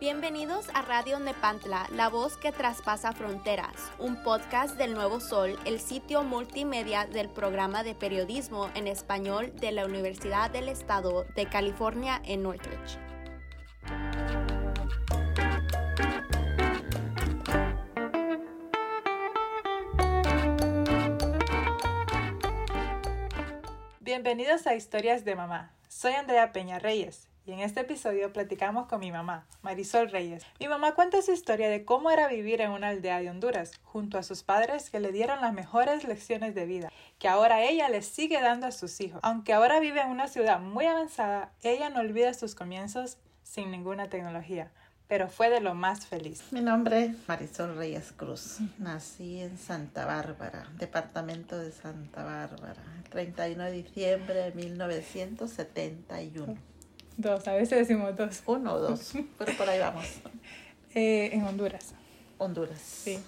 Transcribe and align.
Bienvenidos 0.00 0.66
a 0.72 0.80
Radio 0.82 1.18
Nepantla, 1.20 1.86
la 1.92 2.08
voz 2.08 2.38
que 2.38 2.50
traspasa 2.50 3.12
fronteras, 3.12 3.74
un 3.98 4.22
podcast 4.22 4.76
del 4.76 4.94
Nuevo 4.94 5.20
Sol, 5.20 5.58
el 5.66 5.80
sitio 5.80 6.22
multimedia 6.22 7.06
del 7.06 7.28
programa 7.28 7.82
de 7.82 7.94
periodismo 7.94 8.70
en 8.74 8.86
español 8.86 9.52
de 9.60 9.72
la 9.72 9.84
Universidad 9.84 10.50
del 10.50 10.70
Estado 10.70 11.26
de 11.36 11.46
California 11.46 12.22
en 12.24 12.42
Northridge. 12.42 13.03
Bienvenidos 24.24 24.66
a 24.66 24.74
Historias 24.74 25.26
de 25.26 25.36
Mamá. 25.36 25.70
Soy 25.86 26.14
Andrea 26.14 26.50
Peña 26.50 26.78
Reyes 26.78 27.28
y 27.44 27.52
en 27.52 27.60
este 27.60 27.80
episodio 27.80 28.32
platicamos 28.32 28.86
con 28.86 29.00
mi 29.00 29.12
mamá, 29.12 29.46
Marisol 29.60 30.10
Reyes. 30.10 30.42
Mi 30.58 30.66
mamá 30.66 30.94
cuenta 30.94 31.20
su 31.20 31.30
historia 31.30 31.68
de 31.68 31.84
cómo 31.84 32.10
era 32.10 32.26
vivir 32.26 32.62
en 32.62 32.70
una 32.70 32.88
aldea 32.88 33.20
de 33.20 33.28
Honduras, 33.28 33.72
junto 33.82 34.16
a 34.16 34.22
sus 34.22 34.42
padres 34.42 34.88
que 34.88 34.98
le 34.98 35.12
dieron 35.12 35.42
las 35.42 35.52
mejores 35.52 36.04
lecciones 36.04 36.54
de 36.54 36.64
vida, 36.64 36.90
que 37.18 37.28
ahora 37.28 37.64
ella 37.64 37.90
les 37.90 38.06
sigue 38.06 38.40
dando 38.40 38.66
a 38.66 38.72
sus 38.72 38.98
hijos. 39.02 39.20
Aunque 39.22 39.52
ahora 39.52 39.78
vive 39.78 40.00
en 40.00 40.08
una 40.08 40.26
ciudad 40.26 40.58
muy 40.58 40.86
avanzada, 40.86 41.52
ella 41.62 41.90
no 41.90 42.00
olvida 42.00 42.32
sus 42.32 42.54
comienzos 42.54 43.18
sin 43.42 43.70
ninguna 43.70 44.08
tecnología 44.08 44.72
pero 45.14 45.28
fue 45.28 45.48
de 45.48 45.60
lo 45.60 45.76
más 45.76 46.06
feliz. 46.06 46.42
Mi 46.50 46.60
nombre 46.60 47.04
es 47.04 47.12
Marisol 47.28 47.76
Reyes 47.76 48.10
Cruz. 48.10 48.58
Nací 48.78 49.42
en 49.42 49.56
Santa 49.58 50.06
Bárbara, 50.06 50.66
departamento 50.76 51.56
de 51.56 51.70
Santa 51.70 52.24
Bárbara, 52.24 52.82
el 52.96 53.04
31 53.10 53.62
de 53.62 53.70
diciembre 53.70 54.34
de 54.34 54.50
1971. 54.50 56.56
Dos, 57.16 57.46
a 57.46 57.52
veces 57.52 57.86
decimos 57.86 58.16
dos. 58.16 58.42
Uno 58.46 58.72
o 58.72 58.80
dos, 58.80 59.12
pero 59.38 59.56
por 59.56 59.70
ahí 59.70 59.78
vamos. 59.78 60.04
Eh, 60.96 61.30
en 61.32 61.42
Honduras. 61.42 61.92
Honduras. 62.38 62.80
Sí. 62.80 63.18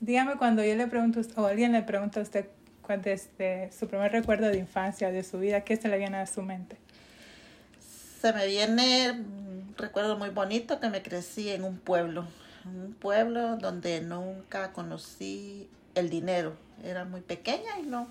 Dígame 0.00 0.36
cuando 0.36 0.64
yo 0.64 0.76
le 0.76 0.86
pregunto, 0.86 1.20
o 1.34 1.46
alguien 1.46 1.72
le 1.72 1.82
pregunta 1.82 2.20
a 2.20 2.22
usted 2.24 2.46
cuál 2.82 3.02
es 3.04 3.28
su 3.76 3.88
primer 3.88 4.12
recuerdo 4.12 4.46
de 4.48 4.58
infancia, 4.58 5.10
de 5.10 5.24
su 5.24 5.40
vida, 5.40 5.62
¿qué 5.62 5.76
se 5.76 5.88
le 5.88 5.98
viene 5.98 6.18
a 6.18 6.26
su 6.26 6.42
mente? 6.42 6.76
Se 8.20 8.32
me 8.32 8.46
viene 8.48 9.24
recuerdo 9.78 10.16
muy 10.16 10.30
bonito 10.30 10.80
que 10.80 10.90
me 10.90 11.02
crecí 11.02 11.48
en 11.48 11.64
un 11.64 11.78
pueblo, 11.78 12.26
un 12.64 12.92
pueblo 12.92 13.56
donde 13.56 14.00
nunca 14.00 14.72
conocí 14.72 15.68
el 15.94 16.10
dinero. 16.10 16.54
Era 16.84 17.04
muy 17.04 17.22
pequeña 17.22 17.78
y 17.80 17.82
no 17.82 18.08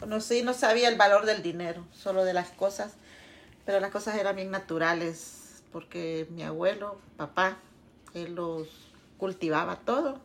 conocí, 0.00 0.42
no 0.42 0.52
sabía 0.52 0.88
el 0.88 0.96
valor 0.96 1.24
del 1.24 1.42
dinero, 1.42 1.86
solo 1.92 2.24
de 2.24 2.34
las 2.34 2.50
cosas 2.50 2.96
pero 3.64 3.80
las 3.80 3.90
cosas 3.90 4.16
eran 4.16 4.36
bien 4.36 4.50
naturales, 4.50 5.62
porque 5.72 6.26
mi 6.30 6.42
abuelo, 6.42 6.98
papá, 7.16 7.56
él 8.12 8.34
los 8.34 8.68
cultivaba 9.18 9.76
todo. 9.76 10.18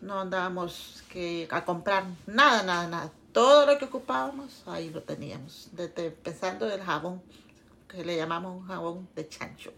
No 0.00 0.20
andábamos 0.20 1.02
que 1.08 1.48
a 1.50 1.64
comprar 1.64 2.04
nada, 2.26 2.62
nada, 2.62 2.88
nada. 2.88 3.10
Todo 3.32 3.66
lo 3.66 3.78
que 3.78 3.86
ocupábamos, 3.86 4.62
ahí 4.66 4.90
lo 4.90 5.02
teníamos. 5.02 5.68
Desde 5.72 6.06
empezando 6.06 6.66
del 6.66 6.82
jabón, 6.82 7.22
que 7.92 8.04
le 8.04 8.16
llamamos 8.16 8.60
un 8.60 8.66
jabón 8.66 9.08
de 9.14 9.28
chancho. 9.28 9.72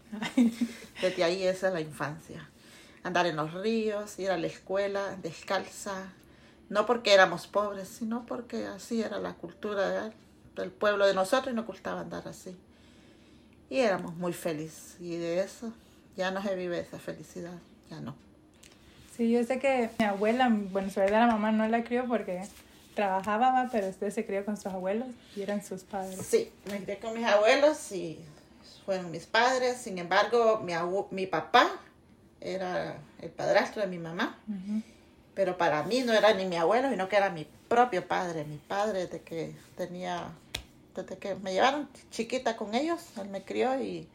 Desde 1.01 1.23
ahí 1.23 1.43
esa 1.43 1.67
es 1.67 1.73
la 1.73 1.81
infancia. 1.81 2.49
Andar 3.03 3.27
en 3.27 3.35
los 3.35 3.53
ríos, 3.53 4.17
ir 4.17 4.31
a 4.31 4.37
la 4.37 4.47
escuela 4.47 5.15
descalza. 5.21 6.13
No 6.69 6.85
porque 6.85 7.13
éramos 7.13 7.45
pobres, 7.45 7.87
sino 7.87 8.25
porque 8.25 8.65
así 8.65 9.01
era 9.01 9.19
la 9.19 9.33
cultura 9.33 10.11
del 10.55 10.71
pueblo 10.71 11.05
de 11.05 11.13
nosotros 11.13 11.53
y 11.53 11.55
nos 11.55 11.67
gustaba 11.67 12.01
andar 12.01 12.27
así. 12.27 12.57
Y 13.69 13.79
éramos 13.79 14.15
muy 14.15 14.33
felices. 14.33 14.95
Y 14.99 15.17
de 15.17 15.41
eso 15.41 15.71
ya 16.15 16.31
no 16.31 16.41
se 16.41 16.55
vive 16.55 16.79
esa 16.79 16.97
felicidad, 16.97 17.59
ya 17.89 17.99
no. 17.99 18.15
Sí, 19.15 19.31
yo 19.31 19.43
sé 19.43 19.59
que 19.59 19.89
mi 19.99 20.05
abuela, 20.05 20.49
bueno, 20.49 20.89
su 20.89 20.99
verdad 20.99 21.27
la 21.27 21.33
mamá 21.33 21.51
no 21.51 21.67
la 21.67 21.83
crió 21.83 22.05
porque 22.05 22.41
trabajaba, 22.95 23.69
pero 23.71 23.87
usted 23.87 24.09
se 24.11 24.25
crió 24.25 24.43
con 24.45 24.57
sus 24.57 24.67
abuelos 24.67 25.09
y 25.35 25.41
eran 25.41 25.63
sus 25.63 25.83
padres. 25.83 26.19
Sí, 26.25 26.51
me 26.69 26.81
crié 26.81 26.97
con 26.97 27.13
mis 27.13 27.25
abuelos 27.25 27.91
y 27.91 28.19
fueron 28.85 29.11
mis 29.11 29.25
padres. 29.25 29.77
Sin 29.77 29.99
embargo, 29.99 30.61
mi, 30.63 30.73
mi 31.11 31.27
papá 31.27 31.69
era 32.41 32.97
el 33.21 33.29
padrastro 33.29 33.81
de 33.81 33.87
mi 33.87 33.99
mamá. 33.99 34.39
Pero 35.35 35.57
para 35.57 35.83
mí 35.83 36.01
no 36.01 36.13
era 36.13 36.33
ni 36.33 36.45
mi 36.45 36.55
abuelo, 36.55 36.89
sino 36.89 37.09
que 37.09 37.17
era 37.17 37.29
mi 37.29 37.45
propio 37.67 38.07
padre. 38.07 38.45
Mi 38.45 38.57
padre 38.57 39.07
de 39.07 39.21
que 39.21 39.53
tenía 39.75 40.31
desde 40.95 41.17
que 41.17 41.35
me 41.35 41.53
llevaron 41.53 41.89
chiquita 42.09 42.55
con 42.55 42.73
ellos, 42.73 43.01
él 43.19 43.27
me 43.27 43.43
crió 43.43 43.79
y 43.81 44.07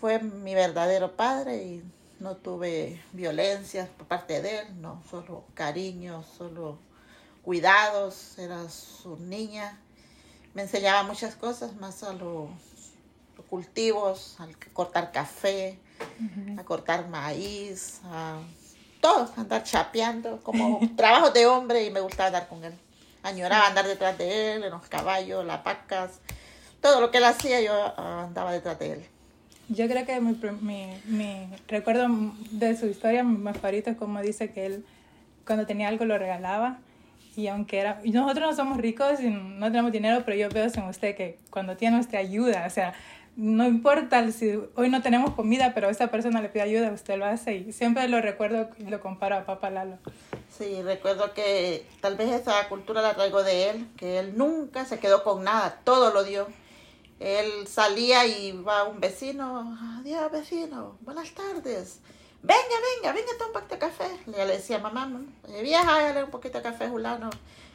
fue 0.00 0.20
mi 0.20 0.54
verdadero 0.54 1.16
padre 1.16 1.56
y 1.64 1.82
no 2.20 2.36
tuve 2.36 3.02
violencia 3.12 3.88
por 3.98 4.06
parte 4.06 4.40
de 4.40 4.60
él, 4.60 4.80
no, 4.80 5.02
solo 5.10 5.44
cariño, 5.54 6.22
solo 6.38 6.78
cuidados, 7.42 8.38
era 8.38 8.68
su 8.68 9.16
niña. 9.16 9.78
Me 10.54 10.62
enseñaba 10.62 11.02
muchas 11.02 11.34
cosas, 11.34 11.74
más 11.76 12.02
a 12.02 12.12
los 12.12 12.48
cultivos, 13.48 14.36
a 14.38 14.48
cortar 14.72 15.12
café, 15.12 15.78
a 16.58 16.64
cortar 16.64 17.08
maíz, 17.08 18.00
a 18.04 18.38
todo, 19.00 19.30
andar 19.36 19.64
chapeando, 19.64 20.40
como 20.42 20.80
trabajo 20.96 21.30
de 21.30 21.46
hombre 21.46 21.84
y 21.84 21.90
me 21.90 22.00
gustaba 22.00 22.26
andar 22.28 22.48
con 22.48 22.64
él 22.64 22.74
añoraba 23.22 23.66
andar 23.66 23.86
detrás 23.86 24.16
de 24.18 24.54
él, 24.54 24.64
en 24.64 24.70
los 24.70 24.86
caballos, 24.88 25.44
las 25.44 25.62
vacas, 25.64 26.20
todo 26.80 27.00
lo 27.00 27.10
que 27.10 27.18
él 27.18 27.24
hacía 27.24 27.60
yo 27.60 27.72
ah, 27.74 28.24
andaba 28.26 28.52
detrás 28.52 28.78
de 28.78 28.92
él. 28.92 29.06
Yo 29.68 29.86
creo 29.86 30.04
que 30.04 30.20
mi, 30.20 30.36
mi, 30.60 31.00
mi 31.04 31.48
recuerdo 31.68 32.08
de 32.50 32.76
su 32.76 32.86
historia 32.86 33.22
más 33.22 33.56
favorito 33.56 33.90
es 33.90 33.96
como 33.96 34.20
dice 34.20 34.50
que 34.50 34.66
él 34.66 34.84
cuando 35.46 35.66
tenía 35.66 35.88
algo 35.88 36.04
lo 36.04 36.18
regalaba 36.18 36.78
y 37.36 37.46
aunque 37.46 37.78
era 37.78 38.00
nosotros 38.04 38.50
no 38.50 38.56
somos 38.56 38.78
ricos 38.78 39.20
y 39.20 39.30
no 39.30 39.66
tenemos 39.66 39.92
dinero 39.92 40.22
pero 40.24 40.36
yo 40.36 40.48
veo 40.48 40.66
en 40.72 40.84
usted 40.84 41.16
que 41.16 41.38
cuando 41.50 41.76
tiene 41.76 41.98
usted 42.00 42.18
ayuda 42.18 42.64
o 42.66 42.70
sea 42.70 42.94
no 43.36 43.66
importa 43.66 44.30
si 44.32 44.60
hoy 44.74 44.90
no 44.90 45.02
tenemos 45.02 45.34
comida, 45.34 45.72
pero 45.74 45.88
esa 45.88 46.08
persona 46.08 46.42
le 46.42 46.48
pide 46.48 46.62
ayuda, 46.62 46.92
usted 46.92 47.16
lo 47.16 47.24
hace 47.24 47.56
y 47.56 47.72
siempre 47.72 48.06
lo 48.08 48.20
recuerdo 48.20 48.68
y 48.78 48.84
lo 48.84 49.00
comparo 49.00 49.36
a 49.36 49.46
Papá 49.46 49.70
Lalo. 49.70 49.98
Sí, 50.56 50.82
recuerdo 50.82 51.32
que 51.32 51.86
tal 52.00 52.16
vez 52.16 52.30
esa 52.32 52.68
cultura 52.68 53.00
la 53.02 53.14
traigo 53.14 53.42
de 53.42 53.70
él, 53.70 53.88
que 53.96 54.18
él 54.18 54.36
nunca 54.36 54.84
se 54.84 54.98
quedó 54.98 55.24
con 55.24 55.44
nada, 55.44 55.80
todo 55.84 56.12
lo 56.12 56.24
dio. 56.24 56.48
Él 57.18 57.66
salía 57.66 58.26
y 58.26 58.52
va 58.52 58.80
a 58.80 58.84
un 58.84 59.00
vecino, 59.00 59.78
adiós 59.98 60.30
vecino, 60.32 60.98
buenas 61.00 61.32
tardes. 61.32 62.00
Venga, 62.42 62.76
venga, 62.94 63.12
venga, 63.12 63.32
toma 63.38 63.46
un 63.46 63.52
poquito 63.52 63.74
de 63.74 63.78
café. 63.78 64.08
Le 64.26 64.46
decía, 64.46 64.78
mamá, 64.78 65.10
vieja, 65.62 66.02
dale 66.02 66.24
un 66.24 66.30
poquito 66.30 66.58
de 66.58 66.64
café, 66.64 66.88
Julano 66.88 67.30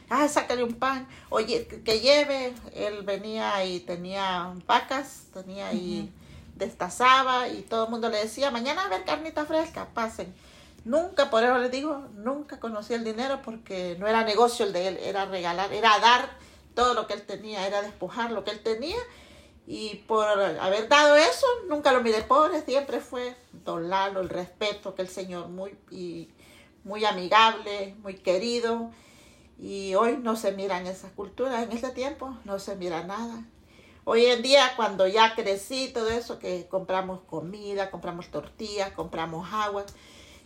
ah, 0.09 0.27
sácale 0.27 0.63
un 0.63 0.73
pan, 0.73 1.07
oye, 1.29 1.67
que 1.67 1.99
lleve, 1.99 2.53
él 2.73 3.03
venía 3.03 3.63
y 3.65 3.79
tenía 3.79 4.53
vacas, 4.65 5.27
tenía 5.33 5.73
y 5.73 6.11
destazaba 6.55 7.47
y 7.49 7.61
todo 7.61 7.85
el 7.85 7.91
mundo 7.91 8.09
le 8.09 8.17
decía, 8.17 8.51
mañana 8.51 8.85
a 8.85 8.89
ver 8.89 9.03
carnita 9.05 9.45
fresca, 9.45 9.87
pasen. 9.93 10.33
Nunca, 10.83 11.31
por 11.31 11.43
eso 11.43 11.57
les 11.57 11.71
digo, 11.71 12.05
nunca 12.13 12.59
conocí 12.59 12.93
el 12.93 13.03
dinero 13.03 13.41
porque 13.43 13.97
no 13.99 14.07
era 14.07 14.23
negocio 14.23 14.65
el 14.65 14.73
de 14.73 14.87
él, 14.89 14.97
era 15.01 15.25
regalar, 15.25 15.73
era 15.73 15.97
dar 15.99 16.29
todo 16.75 16.93
lo 16.93 17.07
que 17.07 17.15
él 17.15 17.23
tenía, 17.23 17.65
era 17.65 17.81
despojar 17.81 18.31
lo 18.31 18.43
que 18.43 18.51
él 18.51 18.61
tenía. 18.61 18.97
Y 19.67 19.95
por 20.07 20.27
haber 20.27 20.87
dado 20.87 21.15
eso, 21.15 21.47
nunca 21.67 21.91
lo 21.91 22.01
miré 22.01 22.21
pobre, 22.21 22.61
siempre 22.61 22.99
fue 22.99 23.35
don 23.51 23.89
Lalo, 23.89 24.21
el 24.21 24.29
respeto 24.29 24.93
que 24.93 25.01
el 25.01 25.09
Señor, 25.09 25.47
muy, 25.47 25.75
y, 25.89 26.29
muy 26.85 27.03
amigable, 27.03 27.95
muy 28.01 28.15
querido 28.15 28.91
y 29.57 29.95
hoy 29.95 30.17
no 30.17 30.35
se 30.35 30.51
miran 30.51 30.85
esas 30.85 31.11
culturas, 31.11 31.63
en 31.63 31.71
ese 31.71 31.89
tiempo 31.89 32.37
no 32.45 32.59
se 32.59 32.75
mira 32.75 33.03
nada. 33.03 33.43
Hoy 34.03 34.25
en 34.25 34.43
día, 34.43 34.73
cuando 34.75 35.07
ya 35.07 35.33
crecí, 35.33 35.91
todo 35.91 36.09
eso, 36.09 36.37
que 36.37 36.67
compramos 36.67 37.21
comida, 37.21 37.89
compramos 37.89 38.29
tortillas, 38.29 38.91
compramos 38.91 39.47
agua, 39.51 39.85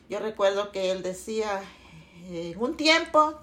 yo 0.07 0.19
recuerdo 0.19 0.71
que 0.71 0.91
él 0.91 1.03
decía, 1.03 1.61
en 2.29 2.57
un 2.61 2.77
tiempo 2.77 3.33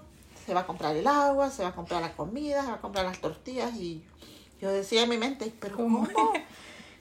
se 0.45 0.53
va 0.53 0.61
a 0.61 0.65
comprar 0.65 0.95
el 0.95 1.05
agua, 1.05 1.51
se 1.51 1.61
va 1.61 1.69
a 1.69 1.75
comprar 1.75 2.01
la 2.01 2.15
comida, 2.15 2.61
se 2.61 2.69
va 2.69 2.75
a 2.75 2.81
comprar 2.81 3.05
las 3.05 3.19
tortillas, 3.19 3.75
y 3.75 4.03
yo 4.59 4.71
decía 4.71 5.03
en 5.03 5.09
mi 5.09 5.17
mente, 5.17 5.53
pero 5.59 5.75
¿cómo? 5.75 6.07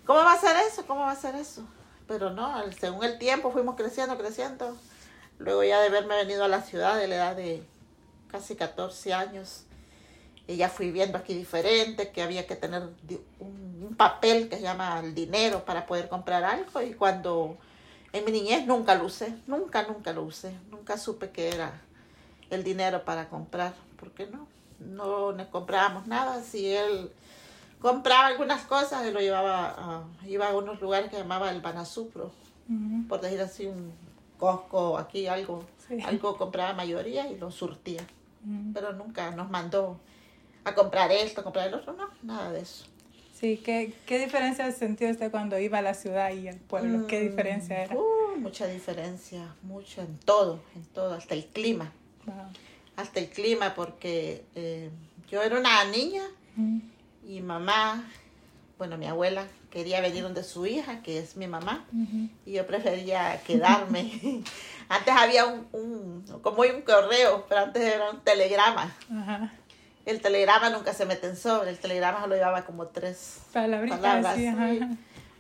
¿Cómo 0.07 0.21
va 0.21 0.35
a 0.35 0.41
ser 0.41 0.57
eso? 0.69 0.87
¿Cómo 0.87 1.01
va 1.01 1.11
a 1.11 1.17
ser 1.17 1.35
eso? 1.35 1.67
Pero 2.07 2.31
no, 2.31 2.63
según 2.79 3.05
el 3.05 3.19
tiempo 3.19 3.51
fuimos 3.51 3.75
creciendo, 3.75 4.17
creciendo. 4.17 4.77
Luego 5.39 5.65
ya 5.65 5.81
de 5.81 5.89
haberme 5.89 6.15
venido 6.17 6.45
a 6.45 6.49
la 6.49 6.63
ciudad 6.63 6.97
de 6.97 7.09
la 7.09 7.17
edad 7.17 7.37
de 7.37 7.63
casi 8.31 8.55
14 8.55 9.13
años, 9.13 9.65
y 10.47 10.57
ya 10.57 10.69
fui 10.69 10.93
viendo 10.93 11.19
aquí 11.19 11.35
diferente, 11.35 12.11
que 12.11 12.23
había 12.23 12.47
que 12.47 12.55
tener 12.55 12.83
un, 13.41 13.95
papel 13.97 14.49
que 14.49 14.57
se 14.57 14.63
llama 14.63 15.01
el 15.01 15.15
dinero 15.15 15.65
para 15.65 15.87
poder 15.87 16.09
comprar 16.09 16.45
algo. 16.45 16.83
Y 16.83 16.93
cuando 16.95 17.57
en 18.13 18.25
mi 18.25 18.31
niñez 18.31 18.67
nunca 18.67 18.95
lo 18.95 19.07
usé, 19.07 19.35
nunca, 19.47 19.83
nunca 19.85 20.13
lo 20.13 20.23
usé, 20.23 20.53
nunca 20.71 20.99
supe 20.99 21.31
que 21.31 21.49
era 21.49 21.81
el 22.51 22.63
dinero 22.63 23.05
para 23.05 23.29
comprar, 23.29 23.75
porque 23.99 24.27
no, 24.27 24.47
no 24.79 25.33
le 25.33 25.49
comprábamos 25.49 26.07
nada. 26.07 26.43
Si 26.43 26.73
él 26.73 27.11
compraba 27.87 28.27
algunas 28.27 28.63
cosas 28.63 29.07
y 29.07 29.13
lo 29.13 29.21
llevaba 29.21 29.69
a, 29.79 30.05
iba 30.27 30.49
a 30.49 30.57
unos 30.57 30.81
lugares 30.81 31.09
que 31.09 31.17
llamaba 31.17 31.51
el 31.53 31.61
Banasupro, 31.61 32.33
por 33.09 33.21
decir 33.21 33.41
así, 33.41 33.67
un 33.67 33.93
Costco, 34.39 34.99
aquí 34.99 35.29
algo, 35.29 35.65
Sí. 35.87 35.97
algo 36.05 36.37
compraba 36.37 36.73
mayoría 36.73 37.31
y 37.31 37.39
lo 37.39 37.53
surtía. 37.53 38.03
Ujú. 38.45 38.73
Pero 38.75 38.93
nunca 38.93 39.31
nos 39.31 39.49
mandó 39.51 40.01
a 40.65 40.75
comprar 40.75 41.13
esto, 41.13 41.43
a 41.43 41.45
comprar 41.45 41.69
el 41.69 41.75
otro, 41.75 41.93
no, 41.93 42.09
nada 42.25 42.51
de 42.51 42.63
eso. 42.63 42.87
Sí, 43.33 43.59
¿qué, 43.65 43.95
¿qué 44.05 44.19
diferencia 44.19 44.71
sentió 44.73 45.09
usted 45.09 45.31
cuando 45.31 45.57
iba 45.61 45.79
a 45.79 45.83
la 45.83 45.95
ciudad 45.95 46.33
y 46.33 46.49
al 46.49 46.57
pueblo? 46.57 47.07
¿Qué 47.07 47.21
Mm, 47.21 47.29
diferencia 47.31 47.85
era? 47.85 47.95
uh, 47.95 48.37
mucha 48.39 48.67
diferencia, 48.67 49.55
mucho 49.63 50.01
en 50.03 50.19
todo, 50.19 50.59
en 50.75 50.83
todo, 50.87 51.15
hasta 51.15 51.35
el 51.35 51.47
clima, 51.47 51.93
Wow. 52.27 52.35
hasta 52.97 53.21
el 53.21 53.29
clima, 53.31 53.75
porque 53.77 54.45
eh, 54.57 54.91
yo 55.31 55.41
era 55.41 55.57
una 55.57 55.85
niña. 55.85 56.25
Y 57.27 57.41
mamá, 57.41 58.05
bueno, 58.79 58.97
mi 58.97 59.07
abuela 59.07 59.47
quería 59.71 60.01
venir 60.01 60.23
donde 60.23 60.45
su 60.45 60.65
hija, 60.67 61.03
que 61.03 61.19
es 61.19 61.37
mi 61.37 61.49
mamá, 61.49 61.85
y 62.47 62.53
yo 62.53 62.67
prefería 62.67 63.43
quedarme. 63.43 64.43
antes 64.89 65.15
había 65.15 65.45
un, 65.47 65.67
un, 65.73 66.25
como 66.41 66.63
un 66.63 66.83
correo, 66.83 67.45
pero 67.49 67.63
antes 67.63 67.83
era 67.83 68.11
un 68.11 68.21
telegrama. 68.21 68.95
El 70.05 70.21
telegrama 70.21 70.71
nunca 70.71 70.95
se 70.95 71.05
mete 71.05 71.27
en 71.27 71.37
sobre, 71.37 71.71
el 71.71 71.79
telegrama 71.79 72.21
solo 72.21 72.37
llevaba 72.37 72.65
como 72.65 72.87
tres 72.87 73.41
Palabritas, 73.53 73.99
palabras. 73.99 74.37
sí, 74.37 74.47
ajá. 74.47 74.71
sí. 74.71 74.81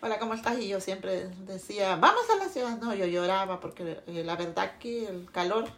Hola, 0.02 0.18
¿cómo 0.18 0.34
estás? 0.34 0.58
Y 0.58 0.68
yo 0.68 0.80
siempre 0.80 1.28
decía, 1.46 1.96
vamos 1.96 2.22
a 2.34 2.36
la 2.44 2.48
ciudad. 2.50 2.76
No, 2.78 2.94
yo 2.94 3.06
lloraba 3.06 3.60
porque 3.60 4.00
eh, 4.06 4.22
la 4.24 4.34
verdad 4.36 4.72
que 4.78 5.06
el 5.08 5.30
calor 5.30 5.68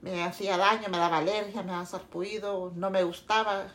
me 0.00 0.22
hacía 0.24 0.56
daño, 0.56 0.88
me 0.88 0.98
daba 0.98 1.18
alergia, 1.18 1.62
me 1.62 1.72
daba 1.72 1.86
sarpullido, 1.86 2.72
no 2.74 2.90
me 2.90 3.02
gustaba. 3.04 3.66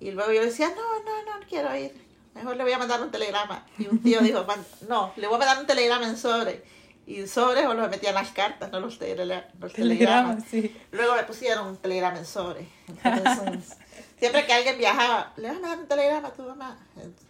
Y 0.00 0.10
luego 0.10 0.32
yo 0.32 0.42
decía, 0.42 0.68
no, 0.68 0.74
no, 1.04 1.38
no 1.40 1.46
quiero 1.48 1.74
ir. 1.76 1.92
Mejor 2.34 2.56
le 2.56 2.64
voy 2.64 2.72
a 2.72 2.78
mandar 2.78 3.00
un 3.02 3.10
telegrama. 3.10 3.66
Y 3.78 3.86
un 3.86 3.98
tío 4.02 4.20
dijo, 4.20 4.44
"Man- 4.44 4.64
no, 4.88 5.12
le 5.16 5.26
voy 5.26 5.36
a 5.36 5.38
mandar 5.38 5.58
un 5.58 5.66
telegrama 5.66 6.06
en 6.06 6.16
sobre. 6.18 6.62
Y 7.06 7.20
en 7.20 7.28
sobre 7.28 7.62
solo 7.62 7.82
me 7.82 7.88
metían 7.88 8.14
las 8.14 8.30
cartas, 8.32 8.70
no 8.72 8.80
los, 8.80 8.98
los 9.00 9.72
telegramas. 9.72 10.44
Sí. 10.50 10.76
Luego 10.90 11.14
me 11.14 11.22
pusieron 11.22 11.66
un 11.68 11.76
telegrama 11.76 12.18
en 12.18 12.26
sobre. 12.26 12.68
Entonces, 13.04 13.76
siempre 14.18 14.44
que 14.44 14.52
alguien 14.52 14.76
viajaba, 14.76 15.32
le 15.36 15.48
vas 15.48 15.56
a 15.56 15.60
mandar 15.60 15.78
un 15.78 15.86
telegrama 15.86 16.28
a 16.28 16.32
tu 16.32 16.42
mamá, 16.42 16.78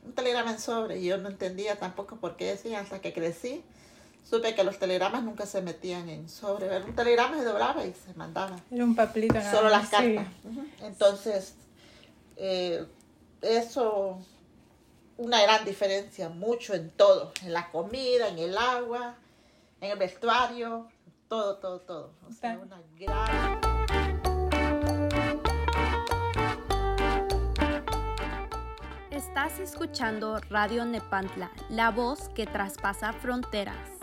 un 0.04 0.12
telegrama 0.14 0.50
en 0.52 0.58
sobre. 0.58 0.98
Y 0.98 1.04
yo 1.04 1.18
no 1.18 1.28
entendía 1.28 1.76
tampoco 1.76 2.16
por 2.16 2.36
qué 2.36 2.46
decía 2.46 2.80
hasta 2.80 3.00
que 3.00 3.12
crecí. 3.12 3.62
Supe 4.28 4.56
que 4.56 4.64
los 4.64 4.78
telegramas 4.80 5.22
nunca 5.22 5.46
se 5.46 5.62
metían 5.62 6.08
en 6.08 6.28
sobre. 6.28 6.66
Era 6.66 6.78
un 6.84 6.96
telegrama 6.96 7.36
se 7.38 7.44
doblaba 7.44 7.84
y 7.84 7.92
se 7.92 8.12
mandaba. 8.14 8.56
Era 8.72 8.82
un 8.82 8.96
papelito 8.96 9.34
nada 9.34 9.52
Solo 9.52 9.68
las 9.68 9.88
cartas. 9.88 10.26
sí. 10.42 10.72
Entonces, 10.82 11.54
eh, 12.36 12.86
eso, 13.42 14.18
una 15.16 15.42
gran 15.42 15.64
diferencia, 15.64 16.28
mucho 16.28 16.74
en 16.74 16.90
todo, 16.90 17.32
en 17.42 17.52
la 17.52 17.70
comida, 17.70 18.28
en 18.28 18.38
el 18.38 18.56
agua, 18.56 19.16
en 19.80 19.90
el 19.90 19.98
vestuario, 19.98 20.88
todo, 21.28 21.56
todo, 21.56 21.80
todo. 21.80 22.12
O 22.28 22.32
sea, 22.32 22.58
una 22.58 22.82
gran... 22.98 23.60
Estás 29.10 29.58
escuchando 29.60 30.38
Radio 30.50 30.84
Nepantla, 30.84 31.50
la 31.68 31.90
voz 31.90 32.28
que 32.30 32.46
traspasa 32.46 33.12
fronteras. 33.12 33.95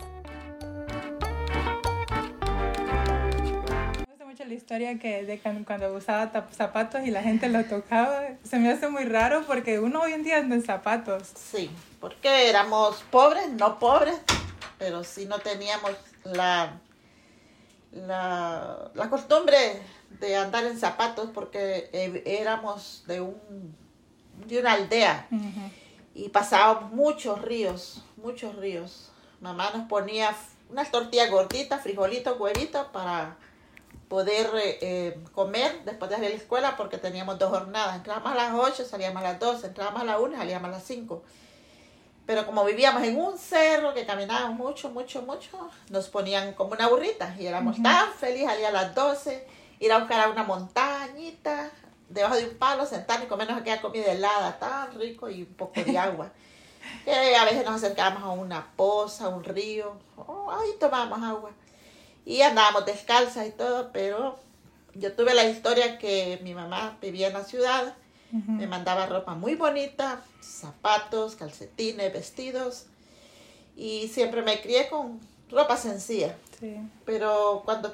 La 4.53 4.57
historia 4.57 4.99
que 4.99 5.23
de 5.23 5.39
cuando, 5.65 5.95
usaba 5.95 6.31
zapatos 6.51 7.01
y 7.03 7.09
la 7.09 7.23
gente 7.23 7.49
lo 7.49 7.65
tocaba. 7.65 8.21
Se 8.43 8.59
me 8.59 8.69
hace 8.69 8.87
muy 8.87 9.05
raro 9.05 9.43
porque 9.47 9.79
uno 9.79 10.01
hoy 10.01 10.13
en 10.13 10.23
día 10.23 10.37
anda 10.37 10.55
en 10.55 10.63
zapatos. 10.63 11.31
Sí, 11.35 11.71
porque 11.99 12.49
éramos 12.49 13.03
pobres, 13.09 13.49
no 13.49 13.79
pobres, 13.79 14.15
pero 14.77 15.03
sí 15.03 15.25
no 15.25 15.39
teníamos 15.39 15.91
la, 16.23 16.79
la, 17.91 18.91
la 18.93 19.09
costumbre 19.09 19.81
de 20.19 20.35
andar 20.35 20.65
en 20.65 20.77
zapatos 20.77 21.31
porque 21.33 21.89
eh, 21.91 22.21
éramos 22.23 23.05
de, 23.07 23.21
un, 23.21 23.75
de 24.45 24.59
una 24.59 24.73
aldea 24.73 25.27
y 26.13 26.29
pasábamos 26.29 26.91
muchos 26.91 27.41
ríos, 27.41 28.03
muchos 28.17 28.55
ríos. 28.55 29.11
Mamá 29.41 29.71
nos 29.73 29.87
ponía 29.87 30.29
unas 30.69 30.91
tortillas 30.91 31.31
gorditas, 31.31 31.81
frijolitos, 31.81 32.39
huevitos 32.39 32.85
para 32.89 33.35
poder 34.13 34.51
eh, 34.57 34.77
eh, 34.81 35.19
comer 35.33 35.81
después 35.85 36.11
de 36.11 36.17
ir 36.19 36.25
a 36.25 36.29
la 36.29 36.35
escuela 36.35 36.77
porque 36.77 36.99
teníamos 36.99 37.39
dos 37.39 37.49
jornadas. 37.49 37.95
Entrábamos 37.95 38.33
a 38.33 38.35
las 38.35 38.53
8, 38.53 38.85
salíamos 38.85 39.23
a 39.23 39.23
las 39.23 39.39
12, 39.39 39.65
entrábamos 39.65 40.03
a 40.03 40.05
las 40.05 40.19
1, 40.19 40.37
salíamos 40.37 40.69
a 40.69 40.71
las 40.73 40.83
5. 40.83 41.23
Pero 42.27 42.45
como 42.45 42.63
vivíamos 42.63 43.01
en 43.01 43.19
un 43.19 43.39
cerro 43.39 43.91
que 43.95 44.05
caminábamos 44.05 44.55
mucho, 44.55 44.91
mucho, 44.91 45.23
mucho, 45.23 45.67
nos 45.89 46.09
ponían 46.09 46.53
como 46.53 46.73
una 46.73 46.89
burrita 46.89 47.35
y 47.39 47.47
éramos 47.47 47.81
tan 47.81 48.13
felices, 48.13 48.49
salía 48.49 48.67
a 48.67 48.71
las 48.71 48.93
12, 48.93 49.47
ir 49.79 49.91
a 49.91 49.97
buscar 49.97 50.19
a 50.19 50.29
una 50.29 50.43
montañita, 50.43 51.71
debajo 52.07 52.35
de 52.35 52.49
un 52.49 52.57
palo, 52.59 52.85
sentarnos 52.85 53.25
y 53.25 53.29
comernos 53.29 53.59
aquella 53.59 53.81
comida 53.81 54.11
helada, 54.11 54.59
tan 54.59 54.93
rico 54.99 55.27
y 55.27 55.41
un 55.41 55.55
poco 55.55 55.83
de 55.83 55.97
agua. 55.97 56.31
Que 57.03 57.35
a 57.35 57.45
veces 57.45 57.65
nos 57.65 57.77
acercábamos 57.77 58.21
a 58.21 58.29
una 58.29 58.67
poza, 58.75 59.25
a 59.25 59.29
un 59.29 59.43
río, 59.43 59.97
oh, 60.17 60.51
ahí 60.51 60.69
tomábamos 60.79 61.19
agua. 61.23 61.49
Y 62.25 62.41
andábamos 62.41 62.85
descalzas 62.85 63.47
y 63.47 63.51
todo, 63.51 63.91
pero 63.91 64.39
yo 64.93 65.13
tuve 65.13 65.33
la 65.33 65.45
historia 65.45 65.97
que 65.97 66.39
mi 66.43 66.53
mamá 66.53 66.97
vivía 67.01 67.27
en 67.27 67.33
la 67.33 67.43
ciudad, 67.43 67.95
me 68.31 68.65
mandaba 68.65 69.05
ropa 69.05 69.35
muy 69.35 69.53
bonita, 69.55 70.21
zapatos, 70.41 71.35
calcetines, 71.35 72.11
vestidos, 72.11 72.85
y 73.75 74.07
siempre 74.07 74.41
me 74.41 74.59
crié 74.61 74.89
con 74.89 75.19
ropa 75.51 75.77
sencilla. 75.77 76.35
Sí. 76.59 76.77
Pero 77.05 77.61
cuando 77.65 77.93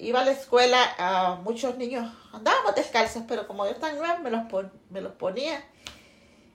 iba 0.00 0.20
a 0.20 0.24
la 0.24 0.30
escuela, 0.30 0.78
a 0.98 1.36
muchos 1.42 1.76
niños 1.76 2.12
andábamos 2.32 2.74
descalzos, 2.76 3.24
pero 3.26 3.48
como 3.48 3.66
yo 3.66 3.74
tan 3.76 3.96
nueva, 3.96 4.18
me 4.18 4.30
los, 4.30 4.44
pon- 4.48 4.70
me 4.90 5.00
los 5.00 5.12
ponía. 5.14 5.64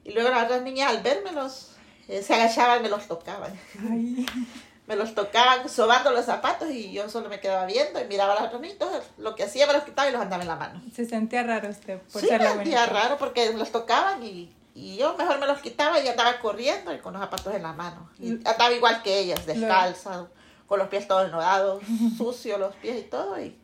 Y 0.05 0.11
luego 0.13 0.29
las 0.29 0.45
otras 0.45 0.61
niñas 0.61 0.91
al 0.91 1.01
vérmelos, 1.03 1.71
eh, 2.07 2.21
se 2.21 2.35
agachaban 2.35 2.79
y 2.79 2.83
me 2.83 2.89
los 2.89 3.07
tocaban. 3.07 3.51
Ay, 3.89 4.25
Me 4.87 4.95
los 4.95 5.15
tocaban 5.15 5.67
sobando 5.67 6.11
los 6.11 6.25
zapatos 6.25 6.69
y 6.69 6.91
yo 6.91 7.09
solo 7.09 7.27
me 7.27 7.39
quedaba 7.39 7.65
viendo 7.65 7.99
y 7.99 8.05
miraba 8.05 8.35
a 8.35 8.51
niños. 8.59 8.73
Entonces, 8.73 9.03
lo 9.17 9.33
que 9.35 9.43
hacía 9.43 9.65
me 9.65 9.73
los 9.73 9.83
quitaba 9.83 10.07
y 10.09 10.11
los 10.11 10.21
andaba 10.21 10.43
en 10.43 10.47
la 10.47 10.55
mano. 10.55 10.81
se 10.93 11.05
sentía 11.05 11.41
raro 11.43 11.69
usted 11.69 11.99
por 12.01 12.21
sí, 12.21 12.27
ser 12.27 12.39
me 12.39 12.45
la 12.45 12.53
sentía 12.53 12.85
bonita. 12.85 13.01
raro 13.01 13.17
porque 13.17 13.51
los 13.53 13.71
tocaban 13.71 14.21
y, 14.23 14.53
y 14.75 14.97
yo 14.97 15.15
mejor 15.17 15.39
me 15.39 15.47
los 15.47 15.59
quitaba 15.59 15.99
y 15.99 16.07
andaba 16.07 16.39
corriendo 16.39 16.93
y 16.93 16.99
con 16.99 17.13
los 17.13 17.21
zapatos 17.21 17.53
en 17.55 17.63
la 17.63 17.73
mano. 17.73 18.09
Y 18.19 18.33
andaba 18.47 18.71
igual 18.73 19.01
que 19.01 19.17
ellas, 19.19 19.45
descalza, 19.47 20.27
con 20.67 20.79
los 20.79 20.87
pies 20.89 21.07
todos 21.07 21.25
enlodados, 21.25 21.81
sucios 22.17 22.59
los 22.59 22.75
pies 22.75 22.97
y 22.99 23.03
todo. 23.03 23.39
Y 23.39 23.57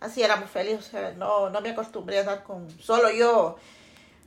así 0.00 0.22
éramos 0.22 0.48
felices. 0.50 0.86
O 0.86 0.90
sea, 0.90 1.12
no, 1.12 1.50
no 1.50 1.60
me 1.60 1.70
acostumbré 1.70 2.18
a 2.18 2.20
andar 2.20 2.42
con 2.42 2.70
solo 2.80 3.10
yo. 3.10 3.56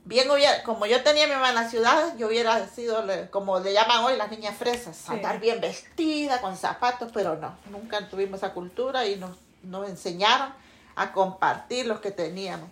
Bien 0.08 0.30
hubiera, 0.30 0.62
como 0.62 0.86
yo 0.86 1.02
tenía 1.02 1.26
mi 1.26 1.34
mamá 1.34 1.50
en 1.50 1.54
la 1.56 1.68
ciudad, 1.68 2.16
yo 2.16 2.28
hubiera 2.28 2.66
sido, 2.66 3.04
como 3.30 3.60
le 3.60 3.74
llaman 3.74 4.04
hoy, 4.04 4.16
las 4.16 4.30
niñas 4.30 4.56
fresas, 4.56 4.96
Sí. 4.96 5.12
andar 5.12 5.38
bien 5.38 5.60
vestida, 5.60 6.40
con 6.40 6.56
zapatos, 6.56 7.10
pero 7.12 7.36
no, 7.36 7.54
nunca 7.70 8.08
tuvimos 8.08 8.38
esa 8.38 8.54
cultura 8.54 9.06
y 9.06 9.16
nos, 9.16 9.36
nos 9.62 9.86
enseñaron 9.86 10.54
a 10.96 11.12
compartir 11.12 11.84
los 11.86 12.00
que 12.00 12.10
teníamos. 12.10 12.70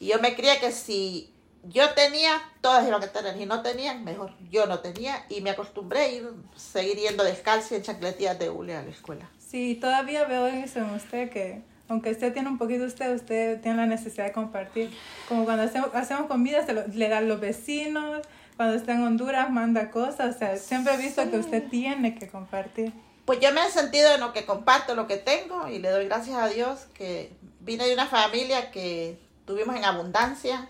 Y 0.00 0.08
yo 0.08 0.18
me 0.18 0.34
creía 0.34 0.58
que 0.58 0.72
si 0.72 1.32
yo 1.62 1.90
tenía, 1.90 2.42
todas 2.60 2.84
iban 2.84 3.00
a 3.00 3.06
tener, 3.06 3.36
y 3.40 3.46
no 3.46 3.62
tenían, 3.62 4.02
mejor. 4.02 4.32
Yo 4.50 4.66
no 4.66 4.80
tenía 4.80 5.24
y 5.28 5.40
me 5.40 5.50
acostumbré 5.50 6.00
a 6.00 6.08
ir, 6.08 6.28
seguir 6.56 6.96
yendo 6.96 7.22
descalza 7.22 7.74
y 7.74 7.76
en 7.76 7.84
chancletillas 7.84 8.40
de 8.40 8.50
hule 8.50 8.74
a 8.76 8.82
la 8.82 8.90
escuela. 8.90 9.30
Sí, 9.38 9.76
todavía 9.80 10.24
veo 10.24 10.48
eso 10.48 10.80
en 10.80 10.90
usted 10.90 11.30
que 11.30 11.62
aunque 11.92 12.10
usted 12.10 12.32
tiene 12.32 12.48
un 12.48 12.58
poquito 12.58 12.84
usted, 12.84 13.14
usted 13.14 13.60
tiene 13.60 13.76
la 13.78 13.86
necesidad 13.86 14.26
de 14.26 14.32
compartir. 14.32 14.90
Como 15.28 15.44
cuando 15.44 15.62
hacemos, 15.62 15.94
hacemos 15.94 16.26
comida, 16.26 16.64
se 16.66 16.72
lo- 16.72 16.86
le 16.88 17.08
dan 17.08 17.28
los 17.28 17.38
vecinos, 17.40 18.22
cuando 18.56 18.74
está 18.74 18.92
en 18.92 19.02
Honduras 19.02 19.50
manda 19.50 19.90
cosas, 19.90 20.36
o 20.36 20.38
sea, 20.38 20.56
siempre 20.56 20.94
he 20.94 20.96
visto 20.98 21.30
que 21.30 21.38
usted 21.38 21.68
tiene 21.68 22.14
que 22.14 22.28
compartir. 22.28 22.92
Pues 23.24 23.38
yo 23.40 23.52
me 23.52 23.64
he 23.64 23.70
sentido 23.70 24.12
en 24.14 24.20
lo 24.20 24.32
que 24.32 24.44
comparto, 24.44 24.94
lo 24.94 25.06
que 25.06 25.16
tengo 25.16 25.68
y 25.68 25.78
le 25.78 25.90
doy 25.90 26.06
gracias 26.06 26.36
a 26.36 26.48
Dios 26.48 26.80
que 26.94 27.32
vine 27.60 27.86
de 27.86 27.94
una 27.94 28.06
familia 28.06 28.70
que 28.72 29.18
tuvimos 29.46 29.76
en 29.76 29.84
abundancia 29.84 30.68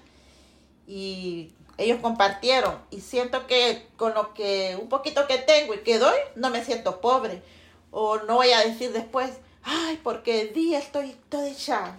y 0.87 1.52
ellos 1.79 1.99
compartieron. 2.00 2.75
Y 2.91 3.00
siento 3.00 3.47
que 3.47 3.87
con 3.97 4.14
lo 4.14 4.35
que 4.35 4.76
un 4.81 4.88
poquito 4.88 5.26
que 5.26 5.38
tengo 5.38 5.75
y 5.75 5.79
que 5.79 5.99
doy 5.99 6.17
no 6.37 6.50
me 6.50 6.64
siento 6.64 7.00
pobre. 7.00 7.43
O 7.91 8.19
no 8.19 8.37
voy 8.37 8.50
a 8.52 8.61
decir 8.61 8.93
después, 8.93 9.31
ay, 9.64 10.00
porque 10.02 10.47
di 10.47 10.75
estoy 10.75 11.16
toda 11.28 11.49
hecha. 11.49 11.97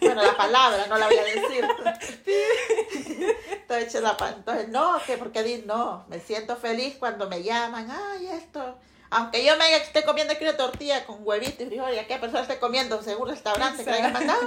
Bueno, 0.00 0.22
la 0.22 0.36
palabra 0.36 0.86
no 0.88 0.96
la 0.98 1.06
voy 1.06 1.16
a 1.18 1.24
decir. 1.24 1.64
Estoy 3.50 3.82
hecha 3.82 4.00
la 4.00 4.16
pa- 4.16 4.30
Entonces, 4.30 4.68
no, 4.68 5.00
que 5.06 5.16
porque 5.18 5.42
di 5.42 5.62
no. 5.66 6.04
Me 6.08 6.18
siento 6.20 6.56
feliz 6.56 6.96
cuando 6.98 7.28
me 7.28 7.42
llaman, 7.42 7.88
ay, 7.90 8.26
esto. 8.28 8.76
Aunque 9.10 9.44
yo 9.44 9.56
me 9.58 9.76
esté 9.76 10.04
comiendo 10.04 10.32
aquí 10.32 10.44
una 10.44 10.56
tortilla 10.56 11.04
con 11.04 11.18
huevito 11.20 11.62
y 11.62 11.66
frijol 11.66 11.92
y 11.94 11.98
aquella 11.98 12.20
persona 12.20 12.42
esté 12.42 12.58
comiendo 12.58 13.02
según 13.02 13.24
un 13.24 13.34
restaurante 13.34 13.84
que 13.84 13.90
le 13.90 13.96
hayan 13.98 14.12
mandado, 14.12 14.40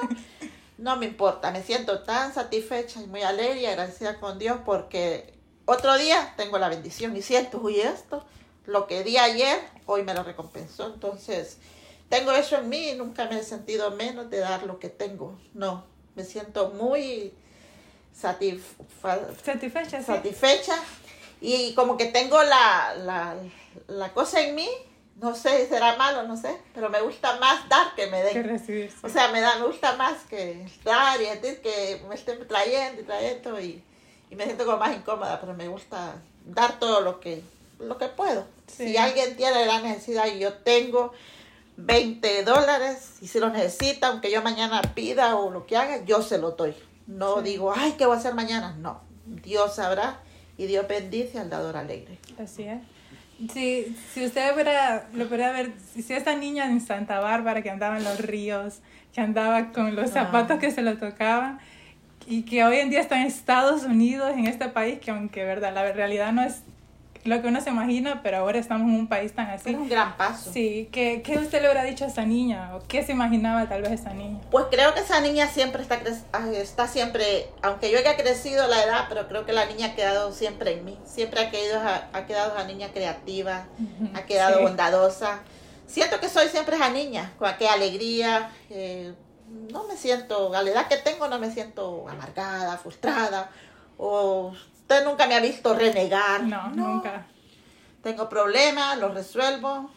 no 0.80 0.96
me 0.98 1.06
importa. 1.06 1.52
Me 1.52 1.62
siento 1.64 2.02
tan 2.02 2.34
satisfecha 2.34 3.00
y 3.02 3.06
muy 3.08 3.22
alegre 3.22 3.62
y 3.62 3.66
agradecida 3.68 4.20
con 4.20 4.40
Dios 4.40 4.58
porque 4.66 5.34
otro 5.66 5.96
día 5.98 6.34
tengo 6.36 6.58
la 6.58 6.68
bendición 6.70 7.16
y 7.16 7.22
siento, 7.22 7.60
uy, 7.60 7.80
esto, 7.80 8.26
lo 8.66 8.88
que 8.88 9.04
di 9.04 9.18
ayer, 9.18 9.60
hoy 9.86 10.02
me 10.04 10.16
lo 10.16 10.24
recompensó. 10.24 10.88
Entonces, 10.88 11.58
tengo 12.10 12.32
eso 12.32 12.58
en 12.58 12.70
mí 12.70 12.90
y 12.90 12.96
nunca 12.96 13.26
me 13.26 13.40
he 13.40 13.44
sentido 13.44 13.92
menos 13.92 14.30
de 14.30 14.40
dar 14.40 14.64
lo 14.64 14.80
que 14.80 14.90
tengo. 14.90 15.38
No, 15.54 15.84
me 16.16 16.24
siento 16.24 16.70
muy 16.72 17.34
satisfa- 18.20 19.20
Satisfecha, 19.44 20.00
sí. 20.00 20.06
satisfecha 20.06 20.76
y 21.42 21.74
como 21.76 21.98
que 21.98 22.06
tengo 22.06 22.42
la, 22.44 22.96
la, 22.96 23.36
la 23.88 24.14
cosa 24.14 24.42
en 24.42 24.56
mí, 24.56 24.70
no 25.18 25.36
sé 25.36 25.64
si 25.64 25.68
será 25.70 25.96
malo, 25.98 26.24
no 26.24 26.38
sé, 26.38 26.58
pero 26.74 26.90
me 26.90 27.02
gusta 27.02 27.38
más 27.40 27.68
dar 27.70 27.94
que 27.96 28.08
me 28.08 28.22
que 28.24 28.34
den. 28.34 28.44
recibir. 28.50 28.92
sí. 28.92 28.98
O 29.04 29.10
sea, 29.10 29.30
me, 29.30 29.42
da, 29.42 29.58
me 29.60 29.66
gusta 29.68 29.96
más 29.96 30.18
que 30.30 30.66
dar 30.84 31.22
y 31.22 31.26
decir 31.26 31.62
que 31.62 32.02
me 32.08 32.16
estén 32.16 32.46
trayendo 32.48 33.02
y 33.02 33.06
trayendo 33.06 33.60
y, 33.60 33.84
y 34.30 34.36
me 34.36 34.46
siento 34.46 34.66
como 34.66 34.78
más 34.78 34.96
incómoda, 34.96 35.40
pero 35.40 35.54
me 35.54 35.68
gusta 35.68 36.16
dar 36.46 36.80
todo 36.80 37.02
lo 37.02 37.20
que, 37.20 37.42
lo 37.80 37.98
que 37.98 38.08
puedo. 38.08 38.46
Sí. 38.68 38.90
Si 38.90 38.98
alguien 38.98 39.36
tiene 39.38 39.66
la 39.66 39.80
necesidad 39.82 40.28
y 40.28 40.40
yo 40.40 40.54
tengo 40.54 41.14
20 41.78 42.44
dólares 42.44 43.18
y 43.22 43.28
si 43.28 43.40
lo 43.40 43.50
necesita, 43.50 44.08
aunque 44.08 44.32
yo 44.32 44.42
mañana 44.42 44.82
pida 44.94 45.36
o 45.36 45.52
lo 45.52 45.66
que 45.66 45.78
haga, 45.78 46.04
yo 46.06 46.22
se 46.22 46.38
lo 46.38 46.52
doy. 46.52 46.74
No 47.08 47.38
Sí. 47.38 47.44
digo, 47.52 47.74
ay, 47.76 47.94
¿qué 47.98 48.06
voy 48.06 48.16
a 48.16 48.20
hacer 48.20 48.34
mañana? 48.34 48.76
No, 48.80 49.02
Dios 49.26 49.76
sabrá 49.76 50.20
y 50.58 50.66
Dios 50.66 50.88
bendice 50.88 51.40
al 51.40 51.50
dador 51.50 51.78
alegre. 51.78 52.18
Así 52.42 52.64
es. 52.64 52.80
Si, 53.52 53.96
si 54.14 54.26
usted 54.26 54.54
fuera, 54.54 55.10
lo 55.14 55.26
pudiera 55.26 55.52
ver, 55.52 55.74
si 55.94 56.14
esa 56.14 56.36
niña 56.36 56.66
en 56.68 56.80
Santa 56.80 57.20
Bárbara 57.20 57.62
que 57.62 57.70
andaba 57.70 57.98
en 57.98 58.06
los 58.06 58.18
ríos, 58.20 58.76
que 59.14 59.20
andaba 59.20 59.72
con 59.74 59.94
los 59.96 60.12
zapatos 60.12 60.56
Ah. 60.58 60.60
que 60.60 60.72
se 60.72 60.82
lo 60.82 60.98
tocaban, 60.98 61.60
y 62.28 62.44
que 62.44 62.64
hoy 62.64 62.78
en 62.78 62.90
día 62.90 63.02
está 63.02 63.18
en 63.20 63.28
Estados 63.28 63.84
Unidos, 63.84 64.32
en 64.36 64.48
este 64.48 64.70
país, 64.70 65.00
que 65.00 65.12
aunque 65.12 65.44
verdad, 65.44 65.74
la 65.74 65.92
realidad 65.92 66.32
no 66.32 66.44
es 66.44 66.62
lo 67.26 67.42
que 67.42 67.48
uno 67.48 67.60
se 67.60 67.70
imagina, 67.72 68.22
pero 68.24 68.38
ahora 68.38 68.60
estamos 68.60 68.88
en 68.88 68.96
un 69.00 69.08
país 69.08 69.34
tan 69.34 69.50
así. 69.50 69.72
Es 69.72 69.76
un 69.76 69.90
gran 69.90 70.16
paso. 70.16 70.52
Sí, 70.54 70.88
¿qué, 70.92 71.22
¿qué 71.24 71.38
usted 71.40 71.60
le 71.62 71.68
hubiera 71.68 71.84
dicho 71.84 72.06
a 72.06 72.08
esa 72.08 72.24
niña? 72.24 72.76
¿O 72.76 72.80
qué 72.88 73.04
se 73.04 73.12
imaginaba 73.14 73.68
tal 73.68 73.82
vez 73.82 73.92
esa 73.92 74.14
niña? 74.14 74.40
Pues 74.52 74.66
creo 74.70 74.94
que 74.94 75.00
esa 75.02 75.20
niña 75.22 75.48
siempre 75.48 75.82
está, 75.82 76.02
cre- 76.04 76.22
ah, 76.34 76.46
está 76.54 76.88
siempre, 76.88 77.50
aunque 77.64 77.92
yo 77.92 77.98
haya 77.98 78.16
crecido 78.16 78.68
la 78.68 78.84
edad, 78.84 79.06
pero 79.10 79.28
creo 79.28 79.46
que 79.46 79.54
la 79.54 79.66
niña 79.66 79.88
ha 79.88 79.96
quedado 79.96 80.32
siempre 80.32 80.74
en 80.74 80.86
mí. 80.86 80.98
Siempre 81.06 81.42
ha 81.42 81.50
quedado, 81.52 82.02
ha 82.14 82.26
quedado 82.28 82.56
esa 82.56 82.66
niña 82.68 82.90
creativa, 82.94 83.66
ha 84.14 84.22
quedado 84.26 84.58
Sí. 84.60 84.64
bondadosa. 84.64 85.40
Siento 85.88 86.20
que 86.20 86.30
soy 86.30 86.48
siempre 86.50 86.76
esa 86.76 86.90
niña, 86.90 87.34
con 87.40 87.48
aquella 87.50 87.74
alegría. 87.74 88.52
eh, 88.70 89.14
no 89.72 89.84
me 89.88 89.96
siento, 89.98 90.54
a 90.56 90.62
la 90.64 90.70
edad 90.70 90.88
que 90.88 90.98
tengo, 90.98 91.28
no 91.28 91.38
me 91.40 91.50
siento 91.52 92.06
amargada, 92.10 92.78
frustrada. 92.78 93.50
O 93.98 94.54
usted 94.88 95.04
nunca 95.04 95.26
me 95.26 95.34
ha 95.34 95.40
visto 95.40 95.74
renegar. 95.74 96.44
No, 96.44 96.70
nunca. 96.70 97.26
Tengo 98.04 98.30
problemas, 98.30 99.00
los 99.00 99.16
resuelvo. 99.16 99.90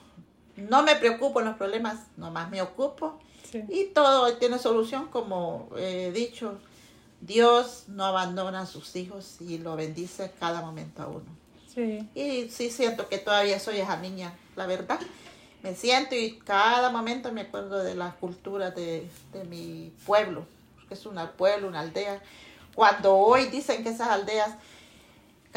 No 0.57 0.83
me 0.83 0.97
preocupo 0.97 1.41
en 1.41 1.47
los 1.47 1.57
problemas, 1.57 2.07
nomás 2.17 2.51
me 2.51 2.63
ocupo. 2.63 3.19
Sí. 3.51 3.63
Y 3.69 3.85
todo 3.87 4.35
tiene 4.39 4.59
solución, 4.59 5.09
como 5.09 5.69
he 5.77 6.11
dicho. 6.13 6.59
Dios 7.21 7.85
no 7.89 8.07
abandona 8.07 8.61
a 8.61 8.67
sus 8.67 8.97
hijos 8.97 9.37
y 9.41 9.59
lo 9.59 9.77
bendice 9.77 10.33
cada 10.41 10.63
momento 10.63 11.03
a 11.03 11.07
uno. 11.09 11.27
Sí. 11.75 12.09
Y 12.15 12.49
sí 12.49 12.71
siento 12.71 13.09
que 13.09 13.19
todavía 13.19 13.61
soy 13.61 13.79
esa 13.79 13.99
niña, 13.99 14.33
la 14.57 14.67
verdad. 14.67 15.01
Me 15.63 15.75
siento 15.75 16.15
y 16.15 16.39
cada 16.39 16.89
momento 16.91 17.31
me 17.33 17.43
acuerdo 17.43 17.83
de 17.85 17.95
las 17.95 18.15
culturas 18.15 18.75
de, 18.75 19.07
de 19.35 19.45
mi 19.45 19.93
pueblo, 20.07 20.47
que 20.89 20.95
es 20.95 21.05
un 21.05 21.21
pueblo, 21.37 21.69
una 21.69 21.81
aldea. 21.81 22.23
Cuando 22.75 23.17
hoy 23.17 23.47
dicen 23.47 23.83
que 23.83 23.91
esas 23.91 24.09
aldeas 24.09 24.55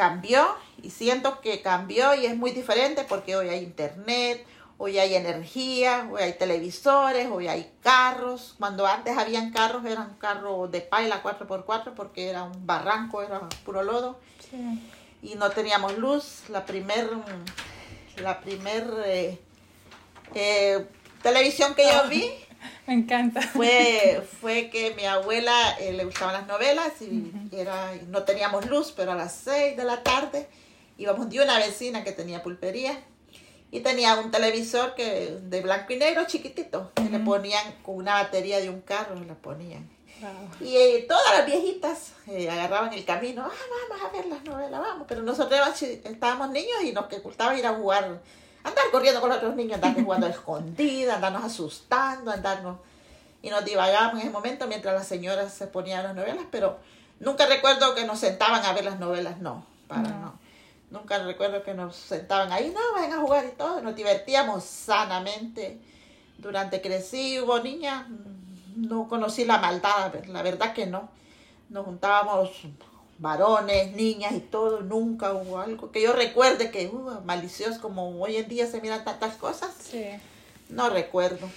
cambió 0.02 0.48
y 0.82 0.90
siento 0.90 1.40
que 1.40 1.62
cambió 1.62 2.12
y 2.14 2.26
es 2.26 2.36
muy 2.36 2.50
diferente 2.50 3.04
porque 3.08 3.36
hoy 3.36 3.48
hay 3.50 3.62
internet, 3.62 4.44
hoy 4.76 4.98
hay 4.98 5.14
energía, 5.14 6.08
hoy 6.10 6.22
hay 6.22 6.32
televisores, 6.32 7.28
hoy 7.30 7.46
hay 7.46 7.70
carros. 7.84 8.56
Cuando 8.58 8.84
antes 8.84 9.16
habían 9.16 9.52
carros 9.52 9.84
eran 9.84 10.16
carros 10.18 10.72
de 10.72 10.80
paila 10.80 11.22
4x4 11.22 11.94
porque 11.94 12.28
era 12.28 12.42
un 12.42 12.66
barranco, 12.66 13.22
era 13.22 13.48
puro 13.64 13.84
lodo 13.84 14.18
Sí. 14.50 14.82
y 15.22 15.36
no 15.36 15.50
teníamos 15.50 15.96
luz. 15.98 16.42
La 16.48 16.66
primer, 16.66 17.08
la 18.16 18.40
primer 18.40 18.84
eh, 19.06 19.38
eh, 20.34 20.84
televisión 21.22 21.76
que 21.76 21.84
yo 21.84 22.08
vi 22.08 22.28
Me 22.86 22.94
encanta. 22.94 23.40
fue, 23.42 24.22
fue 24.40 24.70
que 24.70 24.94
mi 24.94 25.04
abuela 25.04 25.76
eh, 25.80 25.92
le 25.92 26.04
gustaban 26.04 26.34
las 26.34 26.46
novelas 26.46 27.00
y 27.00 27.32
era, 27.52 27.92
no 28.08 28.24
teníamos 28.24 28.66
luz, 28.66 28.92
pero 28.96 29.12
a 29.12 29.14
las 29.14 29.32
6 29.34 29.76
de 29.76 29.84
la 29.84 30.02
tarde 30.02 30.48
íbamos 30.98 31.30
de 31.30 31.40
una 31.40 31.58
vecina 31.58 32.04
que 32.04 32.12
tenía 32.12 32.42
pulpería 32.42 32.98
y 33.70 33.80
tenía 33.80 34.16
un 34.16 34.30
televisor 34.30 34.94
que 34.94 35.38
de 35.42 35.60
blanco 35.62 35.92
y 35.92 35.96
negro 35.96 36.26
chiquitito 36.26 36.92
que 36.94 37.04
le 37.04 37.18
ponían 37.20 37.72
con 37.82 37.96
una 37.96 38.14
batería 38.14 38.60
de 38.60 38.68
un 38.68 38.82
carro, 38.82 39.14
le 39.14 39.34
ponían. 39.34 39.88
Wow. 40.20 40.68
Y 40.68 40.76
eh, 40.76 41.06
todas 41.08 41.38
las 41.38 41.46
viejitas 41.46 42.12
eh, 42.26 42.50
agarraban 42.50 42.92
el 42.92 43.04
camino, 43.04 43.42
ah, 43.42 43.88
vamos 43.88 44.04
a 44.04 44.16
ver 44.16 44.26
las 44.26 44.44
novelas, 44.44 44.78
vamos. 44.78 45.06
Pero 45.08 45.22
nosotros 45.22 45.82
estábamos 45.82 46.50
niños 46.50 46.82
y 46.84 46.92
nos 46.92 47.06
que 47.06 47.18
gustaba 47.20 47.56
ir 47.56 47.66
a 47.66 47.74
jugar, 47.74 48.20
andar 48.64 48.84
corriendo 48.90 49.20
con 49.20 49.30
los 49.30 49.38
otros 49.38 49.56
niños, 49.56 49.74
andar 49.74 49.94
jugando 49.94 50.26
a 50.26 50.30
escondida, 50.30 51.16
andarnos 51.16 51.44
asustando, 51.44 52.30
andarnos. 52.30 52.78
Y 53.42 53.50
nos 53.50 53.64
divagábamos 53.64 54.14
en 54.14 54.20
ese 54.20 54.30
momento 54.30 54.66
mientras 54.66 54.94
las 54.94 55.06
señoras 55.06 55.52
se 55.52 55.66
ponían 55.66 56.04
las 56.04 56.14
novelas, 56.14 56.44
pero 56.50 56.78
nunca 57.20 57.46
recuerdo 57.46 57.94
que 57.94 58.04
nos 58.04 58.20
sentaban 58.20 58.64
a 58.64 58.72
ver 58.72 58.84
las 58.84 58.98
novelas, 59.00 59.38
no, 59.38 59.66
para 59.88 60.02
No. 60.02 60.20
no. 60.20 60.42
Nunca 60.92 61.18
recuerdo 61.24 61.62
que 61.62 61.72
nos 61.72 61.96
sentaban 61.96 62.52
ahí, 62.52 62.70
no, 62.70 62.80
vayan 62.94 63.18
a 63.18 63.22
jugar 63.22 63.46
y 63.46 63.56
todo. 63.56 63.80
Nos 63.80 63.96
divertíamos 63.96 64.62
sanamente. 64.62 65.80
Durante 66.36 66.82
crecí, 66.82 67.40
hubo 67.40 67.58
niñas, 67.60 68.06
mm, 68.10 68.88
no 68.88 69.08
conocí 69.08 69.46
la 69.46 69.56
maldad, 69.56 70.12
la 70.26 70.42
verdad 70.42 70.74
que 70.74 70.84
no. 70.84 71.08
Nos 71.70 71.86
juntábamos 71.86 72.50
varones, 73.22 73.92
niñas 73.92 74.32
y 74.32 74.40
todo, 74.40 74.80
nunca 74.80 75.32
hubo 75.32 75.58
algo 75.60 75.92
que 75.92 76.02
yo 76.02 76.12
recuerde 76.12 76.72
que 76.72 76.88
uh, 76.88 77.20
malicioso 77.24 77.80
como 77.80 78.20
hoy 78.20 78.36
en 78.36 78.48
día 78.48 78.66
se 78.66 78.80
miran 78.80 79.04
tantas 79.04 79.36
cosas. 79.36 79.70
Sí. 79.90 80.04
No 80.68 80.90
recuerdo. 80.90 81.48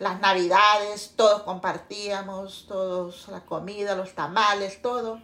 Las 0.00 0.20
navidades, 0.20 1.12
todos 1.14 1.42
compartíamos, 1.42 2.66
todos 2.66 3.28
la 3.28 3.42
comida, 3.44 3.94
los 3.94 4.12
tamales, 4.14 4.82
todo. 4.82 5.20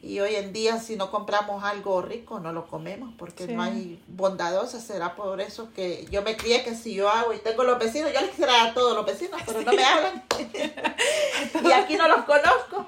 Y 0.00 0.20
hoy 0.20 0.36
en 0.36 0.52
día 0.52 0.78
si 0.78 0.94
no 0.96 1.10
compramos 1.10 1.62
algo 1.64 2.02
rico 2.02 2.40
no 2.40 2.52
lo 2.52 2.66
comemos 2.66 3.12
porque 3.16 3.46
Sí. 3.46 3.52
no 3.52 3.62
hay 3.62 4.00
bondadosa. 4.06 4.80
Será 4.80 5.16
por 5.16 5.40
eso 5.40 5.72
que 5.74 6.06
yo 6.10 6.22
me 6.22 6.36
crié 6.36 6.62
que 6.62 6.76
si 6.76 6.94
yo 6.94 7.08
hago 7.08 7.32
y 7.32 7.38
tengo 7.38 7.64
los 7.64 7.80
vecinos, 7.80 8.12
yo 8.12 8.20
les 8.20 8.30
quisiera 8.30 8.52
dar 8.52 8.68
a 8.68 8.74
todos 8.74 8.94
los 8.94 9.04
vecinos, 9.04 9.40
pero 9.44 9.62
no 9.62 9.72
me 9.72 9.84
hablan. 9.84 10.24
y 11.64 11.72
aquí 11.72 11.96
no 11.96 12.06
los 12.06 12.24
conozco. 12.26 12.86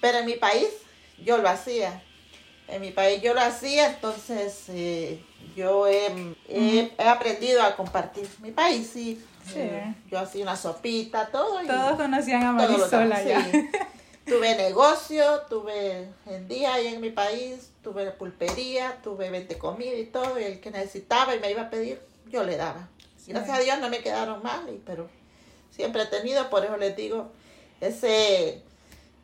Pero 0.00 0.18
en 0.18 0.26
mi 0.26 0.34
país 0.36 0.68
yo 1.24 1.38
lo 1.38 1.48
hacía. 1.48 2.02
En 2.68 2.80
mi 2.80 2.90
país 2.92 3.20
yo 3.20 3.34
lo 3.34 3.40
hacía, 3.40 3.90
entonces 3.90 4.64
eh, 4.68 5.20
yo 5.56 5.86
he, 5.88 6.06
he- 6.48 6.92
he 6.96 7.08
aprendido 7.08 7.62
a 7.62 7.74
compartir. 7.76 8.28
Mi 8.40 8.52
país 8.52 8.88
sí. 8.92 9.20
Sí. 9.44 9.54
Eh, 9.56 9.94
yo 10.10 10.18
hacía 10.20 10.42
una 10.44 10.56
sopita, 10.56 11.26
todo. 11.32 11.62
y 11.62 11.66
Todos 11.66 11.96
conocían 11.96 12.42
a 12.44 12.56
todo 12.66 12.72
lo 12.72 12.78
Marisol 12.78 13.08
daba, 13.08 13.16
allá. 13.16 13.48
sí. 13.50 13.68
Tuve 14.26 14.54
negocio, 14.54 15.24
tuve 15.48 16.06
en 16.26 16.46
día 16.46 16.74
ahí 16.74 16.86
en 16.88 17.00
mi 17.00 17.10
país, 17.10 17.70
tuve 17.82 18.08
pulpería, 18.12 18.98
tuve 19.02 19.28
20 19.30 19.58
comida 19.58 19.94
y 19.96 20.04
todo, 20.06 20.38
y 20.38 20.44
el 20.44 20.60
que 20.60 20.70
necesitaba 20.70 21.34
y 21.34 21.40
me 21.40 21.50
iba 21.50 21.62
a 21.62 21.70
pedir, 21.70 22.00
yo 22.28 22.44
le 22.44 22.56
daba. 22.56 22.88
Sí. 23.16 23.32
Gracias 23.32 23.58
a 23.58 23.60
Dios 23.60 23.78
no 23.80 23.88
me 23.88 23.98
quedaron 23.98 24.40
mal, 24.44 24.78
pero 24.86 25.08
siempre 25.74 26.02
he 26.02 26.06
tenido, 26.06 26.48
por 26.48 26.64
eso 26.64 26.76
les 26.76 26.94
digo, 26.94 27.32
ese, 27.80 28.62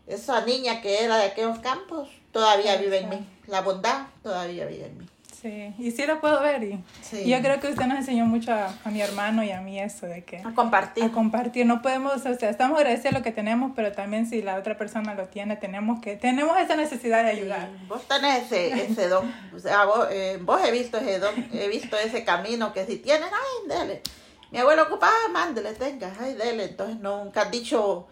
esa 0.07 0.45
niña 0.45 0.81
que 0.81 1.03
era 1.05 1.17
de 1.19 1.25
aquellos 1.27 1.59
campos, 1.61 2.09
todavía 2.33 2.77
vive 2.77 2.99
en 2.99 3.09
mí. 3.09 3.27
La 3.47 3.61
bondad 3.63 4.07
todavía 4.23 4.67
vive 4.67 4.87
en 4.87 4.99
mí. 4.99 5.07
Sí, 5.43 5.75
y 5.79 5.91
sí 5.91 6.07
lo 6.07 6.19
puedo 6.21 6.41
ver. 6.43 6.63
Y 6.65 6.83
Sí. 7.03 7.19
y 7.25 7.29
yo 7.31 7.39
creo 7.41 7.61
que 7.61 7.69
usted 7.69 7.85
nos 7.85 7.99
enseñó 7.99 8.25
mucho 8.25 8.53
a, 8.53 8.75
a 8.85 8.91
mi 8.91 9.03
hermano 9.03 9.45
y 9.45 9.51
a 9.51 9.61
mí 9.61 9.79
eso 9.79 10.07
de 10.07 10.25
que 10.25 10.39
A 10.39 10.55
compartir. 10.55 11.05
a 11.05 11.13
compartir. 11.13 11.67
No 11.67 11.83
podemos, 11.83 12.25
o 12.25 12.35
sea, 12.35 12.49
estamos 12.51 12.79
agradecidos 12.79 13.13
de 13.13 13.19
lo 13.19 13.23
que 13.25 13.33
tenemos, 13.33 13.73
pero 13.77 13.93
también 13.93 14.27
si 14.27 14.41
la 14.43 14.57
otra 14.57 14.79
persona 14.79 15.15
lo 15.15 15.27
tiene, 15.29 15.57
tenemos 15.57 16.01
que, 16.01 16.17
tenemos 16.17 16.57
esa 16.59 16.75
necesidad 16.75 17.23
de 17.23 17.31
ayudar. 17.31 17.69
Sí, 17.79 17.87
Vos 17.87 18.09
tenés 18.09 18.45
ese, 18.51 18.87
ese 18.87 19.09
don. 19.09 19.33
O 19.55 19.59
sea, 19.59 19.85
vos, 19.85 20.09
eh, 20.11 20.39
vos 20.41 20.61
he 20.67 20.71
visto 20.73 20.97
ese 20.99 21.19
don, 21.19 21.35
he 21.53 21.69
visto 21.69 21.97
ese 21.99 22.25
camino 22.25 22.73
que 22.73 22.87
si 22.87 22.97
tienes, 22.97 23.29
ay, 23.31 23.69
dele. 23.69 24.03
Mi 24.51 24.59
abuelo 24.59 24.85
ocupaba, 24.85 25.13
mándele, 25.33 25.75
tenga, 25.75 26.13
ay, 26.19 26.35
dele. 26.35 26.65
Entonces 26.65 26.97
nunca 26.99 27.43
has 27.43 27.51
dicho 27.51 28.09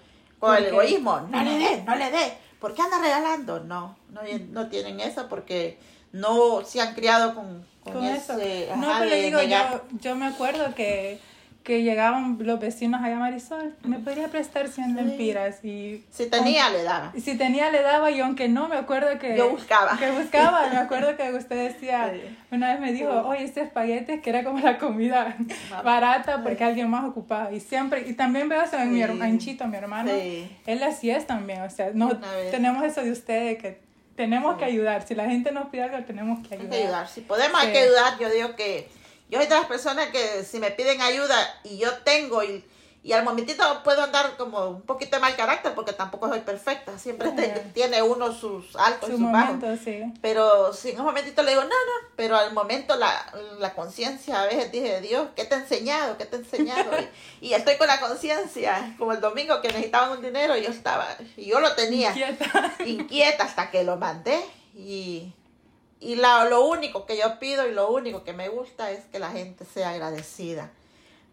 el 0.53 0.67
egoísmo, 0.67 1.21
no 1.21 1.43
le 1.43 1.59
dé, 1.59 1.83
no 1.83 1.95
le 1.95 2.11
dé. 2.11 2.35
¿Por 2.59 2.75
qué 2.75 2.83
anda 2.83 2.99
regalando? 2.99 3.61
No, 3.61 3.97
no, 4.11 4.21
no 4.51 4.69
tienen 4.69 5.01
eso 5.01 5.29
porque 5.29 5.79
no 6.13 6.65
se 6.65 6.81
han 6.81 6.95
criado 6.95 7.35
con, 7.35 7.67
con, 7.83 7.95
Con 7.95 8.05
eso. 8.05 8.35
No, 8.77 8.87
pero 8.99 9.05
le 9.05 9.23
digo, 9.23 9.43
yo, 9.43 9.59
yo 10.01 10.17
me 10.17 10.27
acuerdo 10.27 10.75
que, 10.75 11.21
que 11.65 11.83
llegaban 11.83 12.37
los 12.41 12.61
vecinos 12.61 13.03
allá 13.03 13.17
a 13.17 13.21
Marisol, 13.21 13.75
me 13.85 13.99
podría 13.99 14.29
prestar 14.29 14.69
100 14.69 14.97
lempiras 14.97 15.65
y... 15.65 16.05
Si 16.11 16.27
tenía, 16.27 16.69
le 16.69 16.83
daba. 16.83 17.11
Si 17.19 17.39
tenía, 17.39 17.71
le 17.71 17.81
daba 17.81 18.11
y 18.11 18.21
aunque 18.21 18.49
no, 18.49 18.69
me 18.69 18.77
acuerdo 18.77 19.19
que... 19.19 19.35
Yo 19.37 19.49
buscaba. 19.49 19.97
Que 19.99 20.11
buscaba, 20.11 20.69
me 20.69 20.77
acuerdo 20.77 21.17
que 21.17 21.33
usted 21.33 21.73
decía, 21.73 22.13
una 22.51 22.71
vez 22.73 22.81
me 22.81 22.93
dijo, 22.93 23.09
oye, 23.27 23.45
este 23.45 23.63
espaguete 23.63 24.21
que 24.21 24.29
era 24.29 24.45
como 24.45 24.59
la 24.61 24.77
comida 24.79 25.37
barata 25.83 26.43
porque 26.43 26.65
alguien 26.65 26.91
más 26.91 27.05
ocupaba 27.07 27.51
y 27.51 27.61
siempre, 27.61 28.05
y 28.09 28.13
también 28.13 28.49
veo 28.49 28.63
eso 28.63 28.77
en 28.79 28.91
mi 28.91 28.97
Sí. 28.97 29.03
hermano, 29.03 29.25
en 29.25 29.39
Chito, 29.39 29.67
mi 29.67 29.77
hermano, 29.79 30.11
Sí. 30.11 30.51
él 30.67 30.83
así 30.83 31.11
es 31.11 31.27
también, 31.27 31.63
o 31.63 31.71
sea, 31.71 31.91
no 31.95 32.11
tenemos 32.51 32.85
eso 32.85 33.03
de 33.03 33.11
ustedes 33.11 33.59
que 33.59 33.81
tenemos 34.17 34.59
que 34.59 34.65
ayudar, 34.67 35.07
si 35.07 35.15
la 35.15 35.25
gente 35.25 35.51
nos 35.51 35.69
pide 35.71 35.85
algo 35.85 36.05
tenemos 36.05 36.47
que 36.47 36.55
Hay 36.55 36.61
ayudar. 36.61 36.71
que 36.79 36.83
ayudar. 36.85 37.09
Si 37.09 37.21
podemos, 37.23 37.61
hay 37.61 37.73
que 37.73 37.79
ayudar. 37.79 38.19
Yo 38.21 38.31
digo 38.31 38.55
que 38.55 38.87
yo 39.29 39.39
soy 39.39 39.47
de 39.49 39.55
las 39.55 39.67
personas 39.67 40.09
que 40.09 40.45
si 40.45 40.59
me 40.59 40.71
piden 40.71 41.01
ayuda 41.01 41.37
y 41.65 41.79
yo 41.79 41.93
tengo 41.99 42.43
y, 42.43 42.65
y 43.03 43.13
al 43.13 43.23
momentito 43.25 43.63
puedo 43.85 44.03
andar 44.03 44.37
como 44.39 44.67
un 44.69 44.83
poquito 44.83 45.17
de 45.17 45.21
mal 45.21 45.37
carácter 45.37 45.75
porque 45.75 45.93
tampoco 45.93 46.29
soy 46.29 46.41
perfecta. 46.41 46.99
Siempre 46.99 47.31
te- 47.33 47.49
tiene 47.75 48.01
uno 48.03 48.33
sus 48.33 48.75
altos 48.77 49.11
Su 49.11 49.17
y 49.17 49.19
sus 49.19 49.31
bajos. 49.33 49.57
sí. 49.85 50.03
Pero 50.23 50.73
si 50.73 50.91
en 50.93 51.01
un 51.01 51.07
momentito 51.07 51.43
le 51.43 51.51
digo, 51.51 51.63
no, 51.63 51.69
no, 51.69 52.09
pero 52.17 52.37
al 52.37 52.53
momento 52.55 52.97
la, 52.97 53.31
la 53.59 53.75
conciencia 53.75 54.41
a 54.43 54.47
veces 54.47 54.73
dije, 54.73 55.01
Dios, 55.03 55.29
¿qué 55.37 55.45
te 55.45 55.55
he 55.55 55.59
enseñado? 55.59 56.17
¿Qué 56.17 56.25
te 56.25 56.37
he 56.37 56.39
enseñado? 56.39 56.91
Y, 57.43 57.49
y 57.49 57.55
estoy 57.55 57.77
con 57.77 57.89
la 57.89 58.01
conciencia, 58.01 58.95
como 58.99 59.13
el 59.13 59.21
domingo 59.21 59.61
que 59.61 59.69
necesitaban 59.69 60.13
un 60.13 60.23
dinero, 60.23 60.57
yo 60.57 60.71
estaba, 60.71 61.07
y 61.37 61.45
yo 61.47 61.61
lo 61.61 61.75
tenía 61.75 62.13
Quieta. 62.15 62.73
inquieta 62.87 63.45
hasta 63.45 63.71
que 63.71 63.85
lo 63.85 63.97
mandé 63.97 64.41
y, 64.75 65.31
y 66.05 66.17
la- 66.17 66.45
lo 66.45 66.65
único 66.67 67.07
que 67.07 67.17
yo 67.17 67.39
pido 67.39 67.67
y 67.67 67.73
lo 67.73 67.91
único 67.91 68.23
que 68.25 68.33
me 68.33 68.49
gusta 68.49 68.91
es 68.91 69.05
que 69.07 69.19
la 69.19 69.31
gente 69.31 69.65
sea 69.65 69.91
agradecida 69.91 70.71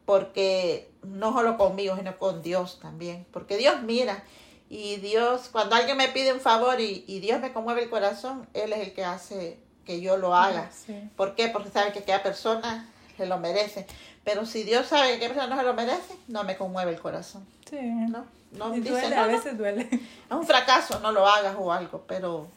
porque 0.05 0.89
no 1.03 1.33
solo 1.33 1.57
conmigo 1.57 1.95
sino 1.95 2.17
con 2.17 2.41
Dios 2.41 2.79
también 2.81 3.25
porque 3.31 3.57
Dios 3.57 3.81
mira 3.83 4.23
y 4.69 4.97
Dios 4.97 5.49
cuando 5.51 5.75
alguien 5.75 5.97
me 5.97 6.07
pide 6.07 6.33
un 6.33 6.39
favor 6.39 6.79
y, 6.79 7.03
y 7.07 7.19
Dios 7.19 7.39
me 7.41 7.53
conmueve 7.53 7.83
el 7.83 7.89
corazón 7.89 8.47
Él 8.53 8.73
es 8.73 8.79
el 8.79 8.93
que 8.93 9.03
hace 9.05 9.59
que 9.85 10.01
yo 10.01 10.17
lo 10.17 10.35
haga 10.35 10.69
Sí. 10.71 11.09
¿por 11.15 11.35
qué? 11.35 11.47
porque 11.49 11.69
sabe 11.69 11.91
que 11.91 11.99
aquella 11.99 12.23
persona 12.23 12.89
se 13.17 13.25
lo 13.25 13.37
merece 13.37 13.85
pero 14.23 14.45
si 14.45 14.63
Dios 14.63 14.87
sabe 14.87 15.09
que 15.09 15.13
aquella 15.15 15.33
persona 15.33 15.55
no 15.55 15.61
se 15.61 15.67
lo 15.67 15.73
merece 15.73 16.15
no 16.27 16.43
me 16.43 16.57
conmueve 16.57 16.91
el 16.91 16.99
corazón 17.01 17.45
Sí. 17.69 17.77
no, 17.81 18.25
no 18.53 18.71
dice 18.71 18.89
duele, 18.89 19.15
no, 19.15 19.21
a 19.23 19.27
no, 19.27 19.31
veces 19.33 19.57
duele. 19.57 19.81
es 19.91 20.31
un 20.31 20.45
fracaso, 20.45 20.99
no 20.99 21.11
lo 21.13 21.25
hagas 21.25 21.55
o 21.57 21.71
algo, 21.71 22.03
pero 22.05 22.47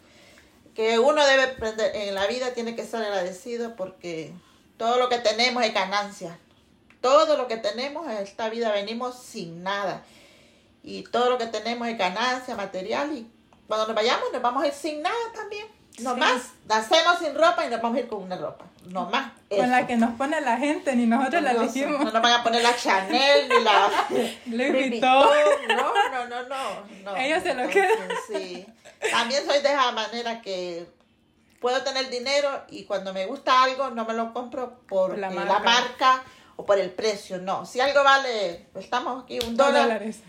que 0.74 0.98
uno 0.98 1.24
debe 1.26 1.44
aprender 1.44 1.94
en 1.94 2.14
la 2.14 2.26
vida 2.26 2.52
tiene 2.52 2.74
que 2.74 2.82
estar 2.82 3.02
agradecido 3.02 3.76
porque 3.76 4.32
todo 4.76 4.98
lo 4.98 5.08
que 5.08 5.18
tenemos 5.18 5.62
es 5.64 5.72
ganancia. 5.72 6.38
Todo 7.00 7.36
lo 7.36 7.46
que 7.48 7.56
tenemos 7.58 8.06
en 8.06 8.16
esta 8.16 8.48
vida 8.48 8.72
venimos 8.72 9.16
sin 9.18 9.62
nada. 9.62 10.02
Y 10.82 11.04
todo 11.04 11.30
lo 11.30 11.38
que 11.38 11.46
tenemos 11.46 11.86
es 11.88 11.96
ganancia 11.96 12.56
material 12.56 13.16
y 13.16 13.30
cuando 13.66 13.86
nos 13.86 13.96
vayamos 13.96 14.32
nos 14.32 14.42
vamos 14.42 14.64
a 14.64 14.66
ir 14.66 14.72
sin 14.72 15.02
nada 15.02 15.32
también. 15.34 15.66
No 16.00 16.14
Sí. 16.14 16.20
más, 16.20 16.42
nacemos 16.66 17.18
sin 17.20 17.34
ropa 17.34 17.64
y 17.66 17.70
nos 17.70 17.80
vamos 17.80 17.96
a 17.96 18.00
ir 18.00 18.08
con 18.08 18.22
una 18.22 18.36
ropa. 18.36 18.64
No 18.86 19.08
más. 19.08 19.32
Con 19.56 19.70
la 19.70 19.86
que 19.86 19.96
nos 19.96 20.14
pone 20.16 20.40
la 20.40 20.56
gente, 20.56 20.94
ni 20.96 21.06
nosotros 21.06 21.42
la 21.42 21.50
elegimos. 21.52 21.98
No 22.04 22.10
nos 22.12 22.22
van 22.22 22.32
a 22.32 22.42
poner 22.42 22.62
la 22.62 22.76
Chanel 22.76 23.48
ni 23.48 23.62
la 23.62 23.88
Louis 24.46 24.72
Vuitton. 24.72 25.28
No, 25.68 25.92
no, 26.12 26.26
no, 26.28 26.42
no. 26.48 26.64
no. 27.04 27.16
Ellos 27.16 27.42
se 27.42 27.54
lo 27.54 27.68
quedan. 27.68 28.08
Sí. 28.28 28.66
También 29.10 29.44
soy 29.46 29.60
de 29.62 29.68
esa 29.68 29.92
manera 29.92 30.40
que 30.40 30.86
puedo 31.60 31.82
tener 31.82 32.08
dinero 32.10 32.62
y 32.68 32.84
cuando 32.84 33.12
me 33.12 33.26
gusta 33.26 33.62
algo 33.62 33.90
no 33.90 34.04
me 34.04 34.14
lo 34.14 34.32
compro 34.32 34.80
por 34.86 35.16
La 35.18 35.30
la 35.30 35.44
marca. 35.44 35.60
marca. 35.60 36.22
o 36.56 36.64
por 36.64 36.78
el 36.78 36.90
precio. 36.90 37.38
No. 37.38 37.66
Si 37.66 37.80
algo 37.80 38.02
vale, 38.04 38.66
estamos 38.76 39.24
aquí, 39.24 39.38
un 39.40 39.56
dólar. 39.56 39.82
dólares. 39.84 40.20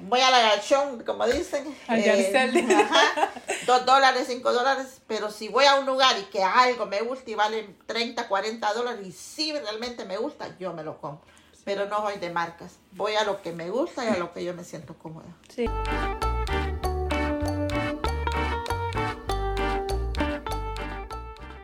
Voy 0.00 0.20
a 0.20 0.30
la 0.30 0.40
galchón, 0.40 1.02
como 1.04 1.26
dicen. 1.26 1.66
eh, 1.66 1.76
Al 1.88 2.02
Yarcel. 2.04 2.70
ajá, 2.70 3.30
dos 3.66 3.84
dólares, 3.84 4.26
cinco 4.28 4.52
dólares. 4.52 5.00
Pero 5.06 5.30
si 5.30 5.48
voy 5.48 5.64
a 5.64 5.74
un 5.76 5.86
lugar 5.86 6.16
y 6.18 6.22
que 6.24 6.42
algo 6.42 6.86
me 6.86 7.00
gusta 7.00 7.30
y 7.30 7.34
vale 7.34 7.74
30, 7.86 8.28
40 8.28 8.72
dólares 8.74 9.06
y 9.06 9.12
si 9.12 9.52
realmente 9.52 10.04
me 10.04 10.16
gusta, 10.16 10.56
yo 10.58 10.72
me 10.72 10.84
lo 10.84 10.98
compro. 11.00 11.26
Pero 11.64 11.86
no 11.86 12.00
voy 12.02 12.16
de 12.18 12.30
marcas. 12.30 12.76
Voy 12.92 13.14
a 13.16 13.24
lo 13.24 13.42
que 13.42 13.52
me 13.52 13.70
gusta 13.70 14.04
y 14.04 14.08
a 14.08 14.16
lo 14.16 14.32
que 14.32 14.44
yo 14.44 14.54
me 14.54 14.64
siento 14.64 14.94
cómoda. 14.94 15.26
Sí. 15.54 15.66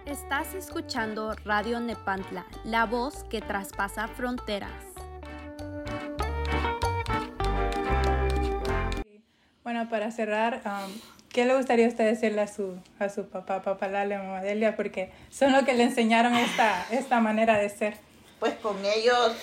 Estás 0.07 0.55
escuchando 0.55 1.35
Radio 1.45 1.81
Nepantla, 1.81 2.47
la 2.65 2.87
voz 2.87 3.25
que 3.25 3.41
traspasa 3.41 4.09
fronteras. 4.09 4.94
Para 9.95 10.11
cerrar, 10.11 10.61
um, 10.65 10.93
¿qué 11.29 11.45
le 11.45 11.55
gustaría 11.57 11.87
a 11.87 11.89
usted 11.89 12.05
decirle 12.05 12.41
a 12.41 12.49
su, 12.49 12.77
a 12.99 13.09
su 13.09 13.29
papá, 13.29 13.63
papá 13.63 13.87
Lale, 13.87 14.19
mamá 14.19 14.43
Delia? 14.43 14.75
Porque 14.75 15.13
son 15.31 15.53
los 15.53 15.63
que 15.63 15.73
le 15.73 15.85
enseñaron 15.85 16.35
esta, 16.35 16.85
esta 16.91 17.21
manera 17.21 17.59
de 17.59 17.69
ser. 17.69 17.97
Pues 18.41 18.55
con 18.55 18.77
ellos 18.85 19.37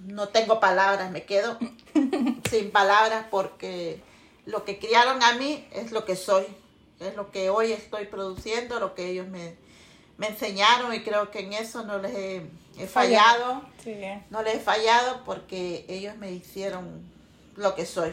no 0.00 0.30
tengo 0.30 0.58
palabras, 0.58 1.12
me 1.12 1.22
quedo 1.22 1.56
sin 2.50 2.72
palabras 2.72 3.26
porque 3.30 4.00
lo 4.46 4.64
que 4.64 4.80
criaron 4.80 5.22
a 5.22 5.34
mí 5.34 5.64
es 5.70 5.92
lo 5.92 6.04
que 6.04 6.16
soy, 6.16 6.44
es 6.98 7.14
lo 7.14 7.30
que 7.30 7.50
hoy 7.50 7.70
estoy 7.70 8.06
produciendo, 8.06 8.80
lo 8.80 8.96
que 8.96 9.10
ellos 9.10 9.28
me, 9.28 9.54
me 10.18 10.26
enseñaron 10.26 10.92
y 10.92 11.04
creo 11.04 11.30
que 11.30 11.38
en 11.38 11.52
eso 11.52 11.84
no 11.84 11.98
les 11.98 12.16
he, 12.16 12.42
he 12.80 12.88
fallado, 12.88 13.62
Sí. 13.84 13.94
no 14.30 14.42
les 14.42 14.56
he 14.56 14.58
fallado 14.58 15.22
porque 15.24 15.84
ellos 15.86 16.16
me 16.16 16.32
hicieron 16.32 17.08
lo 17.54 17.76
que 17.76 17.86
soy 17.86 18.12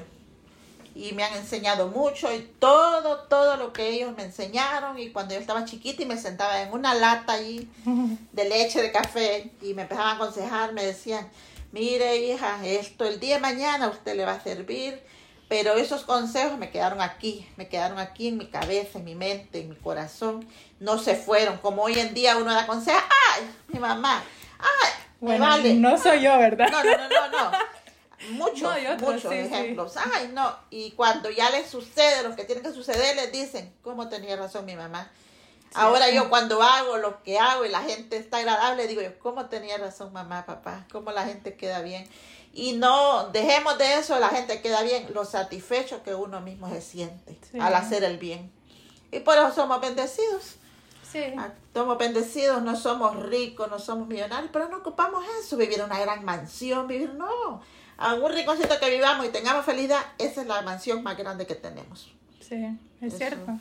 y 0.97 1.13
me 1.13 1.23
han 1.23 1.33
enseñado 1.35 1.89
mucho 1.89 2.33
y 2.33 2.39
todo, 2.59 3.19
todo 3.29 3.55
lo 3.57 3.71
que 3.71 3.89
ellos 3.89 4.15
me 4.17 4.23
enseñaron 4.23 4.97
y 4.97 5.11
cuando 5.11 5.35
yo 5.35 5.39
estaba 5.39 5.63
chiquita 5.63 6.01
y 6.01 6.07
me 6.07 6.17
sentaba 6.17 6.61
en 6.61 6.73
una 6.73 6.95
lata 6.95 7.33
allí 7.33 7.69
de 8.31 8.49
leche, 8.49 8.81
de 8.81 8.91
café, 8.91 9.51
y 9.61 9.75
me 9.75 9.83
empezaban 9.83 10.13
a 10.13 10.15
aconsejar, 10.15 10.73
me 10.73 10.83
decían, 10.83 11.29
mire 11.71 12.17
hija, 12.17 12.65
esto 12.65 13.05
el 13.05 13.19
día 13.19 13.35
de 13.35 13.41
mañana 13.41 13.85
a 13.85 13.89
usted 13.89 14.15
le 14.15 14.25
va 14.25 14.33
a 14.33 14.39
servir, 14.39 14.99
pero 15.47 15.75
esos 15.75 16.03
consejos 16.03 16.57
me 16.57 16.71
quedaron 16.71 16.99
aquí, 16.99 17.47
me 17.57 17.69
quedaron 17.69 17.99
aquí 17.99 18.29
en 18.29 18.37
mi 18.37 18.47
cabeza, 18.47 18.97
en 18.97 19.05
mi 19.05 19.13
mente, 19.15 19.61
en 19.61 19.69
mi 19.69 19.75
corazón, 19.75 20.47
no 20.79 20.97
se 20.97 21.15
fueron, 21.15 21.57
como 21.57 21.83
hoy 21.83 21.99
en 21.99 22.15
día 22.15 22.37
uno 22.37 22.53
da 22.53 22.65
consejos, 22.65 23.03
ay, 23.35 23.47
mi 23.67 23.79
mamá, 23.79 24.23
ay, 24.59 24.91
me 25.21 25.27
Bueno, 25.27 25.45
vale. 25.45 25.73
no 25.75 25.95
soy 25.97 26.21
yo, 26.21 26.37
¿verdad? 26.39 26.69
No, 26.71 26.83
no, 26.83 26.97
no, 26.97 27.09
no, 27.09 27.51
no. 27.51 27.57
Muchos, 28.31 28.61
No, 28.61 28.77
y 28.79 28.87
otros, 28.87 29.01
muchos 29.13 29.31
sí, 29.31 29.39
sí. 29.39 29.45
ejemplos. 29.45 29.93
Ay, 29.97 30.31
no. 30.33 30.55
Y 30.69 30.91
cuando 30.91 31.29
ya 31.29 31.49
les 31.49 31.69
sucede 31.69 32.23
lo 32.23 32.35
que 32.35 32.43
tiene 32.45 32.61
que 32.61 32.71
suceder, 32.71 33.15
les 33.15 33.31
dicen, 33.31 33.73
¿cómo 33.83 34.09
tenía 34.09 34.35
razón 34.35 34.65
mi 34.65 34.75
mamá? 34.75 35.09
Ahora 35.73 36.09
yo 36.09 36.29
cuando 36.29 36.61
hago 36.63 36.97
lo 36.97 37.21
que 37.23 37.37
hago 37.37 37.65
y 37.65 37.69
la 37.69 37.81
gente 37.81 38.17
está 38.17 38.37
agradable, 38.37 38.87
digo 38.87 39.01
yo, 39.01 39.19
¿cómo 39.19 39.45
tenía 39.47 39.77
razón 39.77 40.11
mamá, 40.13 40.45
papá? 40.45 40.85
¿Cómo 40.91 41.11
la 41.11 41.25
gente 41.25 41.55
queda 41.55 41.81
bien? 41.81 42.07
Y 42.53 42.73
no 42.73 43.27
dejemos 43.29 43.77
de 43.77 43.95
eso, 43.99 44.17
la 44.17 44.29
gente 44.29 44.61
queda 44.61 44.81
bien, 44.81 45.07
lo 45.13 45.25
satisfecho 45.25 46.01
que 46.01 46.15
uno 46.15 46.41
mismo 46.41 46.69
se 46.69 46.81
siente 46.81 47.37
al 47.59 47.75
hacer 47.75 48.03
el 48.03 48.17
bien. 48.17 48.51
Y 49.11 49.19
por 49.19 49.37
eso 49.37 49.51
somos 49.53 49.79
bendecidos. 49.79 50.55
Sí. 51.11 51.23
Ah, 51.37 51.51
Somos 51.73 51.97
bendecidos, 51.97 52.61
no 52.63 52.75
somos 52.75 53.15
ricos, 53.23 53.69
no 53.69 53.77
somos 53.77 54.07
millonarios, 54.07 54.49
pero 54.51 54.67
no 54.69 54.77
ocupamos 54.77 55.23
eso, 55.39 55.55
vivir 55.55 55.79
en 55.79 55.85
una 55.85 55.99
gran 55.99 56.25
mansión, 56.25 56.87
vivir, 56.87 57.13
no. 57.13 57.61
A 57.97 58.13
un 58.13 58.31
rinconcito 58.31 58.79
que 58.79 58.89
vivamos 58.89 59.25
y 59.25 59.29
tengamos 59.29 59.65
felicidad, 59.65 59.99
esa 60.17 60.41
es 60.41 60.47
la 60.47 60.61
mansión 60.61 61.01
más 61.03 61.17
grande 61.17 61.47
que 61.47 61.55
tenemos. 61.55 62.11
Sí, 62.39 62.63
es 63.01 63.07
Eso. 63.07 63.17
cierto. 63.17 63.51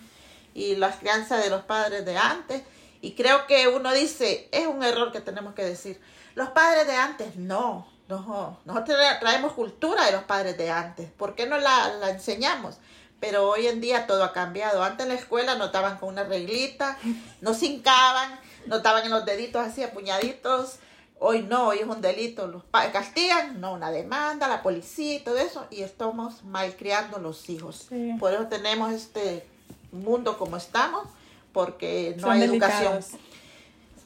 Y 0.55 0.77
las 0.77 0.97
crianzas 0.97 1.43
de 1.43 1.51
los 1.51 1.63
padres 1.63 2.05
de 2.05 2.17
antes, 2.17 2.63
y 3.01 3.15
creo 3.15 3.47
que 3.47 3.69
uno 3.69 3.93
dice, 3.93 4.49
es 4.53 4.67
un 4.67 4.83
error 4.83 5.13
que 5.13 5.21
tenemos 5.21 5.55
que 5.55 5.65
decir, 5.65 6.01
los 6.35 6.51
padres 6.51 6.87
de 6.87 6.95
antes, 6.97 7.37
no, 7.37 7.87
no, 8.09 8.61
nosotros 8.65 8.99
tra- 8.99 9.19
traemos 9.21 9.53
cultura 9.53 10.05
de 10.07 10.13
los 10.13 10.25
padres 10.25 10.57
de 10.57 10.71
antes, 10.71 11.11
¿por 11.11 11.35
qué 11.35 11.47
no 11.47 11.59
la, 11.59 11.95
la 11.95 12.11
enseñamos? 12.11 12.77
Pero 13.21 13.49
hoy 13.49 13.67
en 13.67 13.81
día 13.81 14.07
todo 14.07 14.23
ha 14.25 14.35
cambiado. 14.35 14.83
Antes 14.85 15.05
en 15.07 15.09
la 15.15 15.19
escuela 15.19 15.55
notaban 15.55 15.97
con 15.97 16.11
una 16.11 16.25
reglita, 16.25 16.99
no 17.41 17.55
se 17.55 17.65
hincaban, 17.67 18.39
notaban 18.67 19.05
en 19.07 19.11
los 19.11 19.25
deditos 19.25 19.67
así 19.67 19.83
apuñaditos. 19.83 20.77
Hoy 21.19 21.43
no, 21.43 21.69
hoy 21.69 21.79
es 21.79 21.87
un 21.87 22.01
delito. 22.01 22.47
Los 22.47 22.63
castigan, 22.93 23.61
no, 23.61 23.73
una 23.73 23.91
demanda, 23.91 24.49
la 24.49 24.63
policía 24.63 25.15
y 25.15 25.21
todo 25.21 25.39
eso. 25.39 25.67
Y 25.71 25.83
estamos 25.83 26.45
malcriando 26.45 27.19
los 27.19 27.49
hijos. 27.49 27.87
Sí. 27.89 28.15
Por 28.21 28.33
eso 28.35 28.47
tenemos 28.49 28.93
este 28.93 29.47
mundo 29.93 30.37
como 30.39 30.57
estamos, 30.57 31.09
porque 31.53 32.15
no 32.17 32.23
Son 32.25 32.33
hay 32.33 32.41
delicados. 32.41 32.83
educación. 32.83 33.21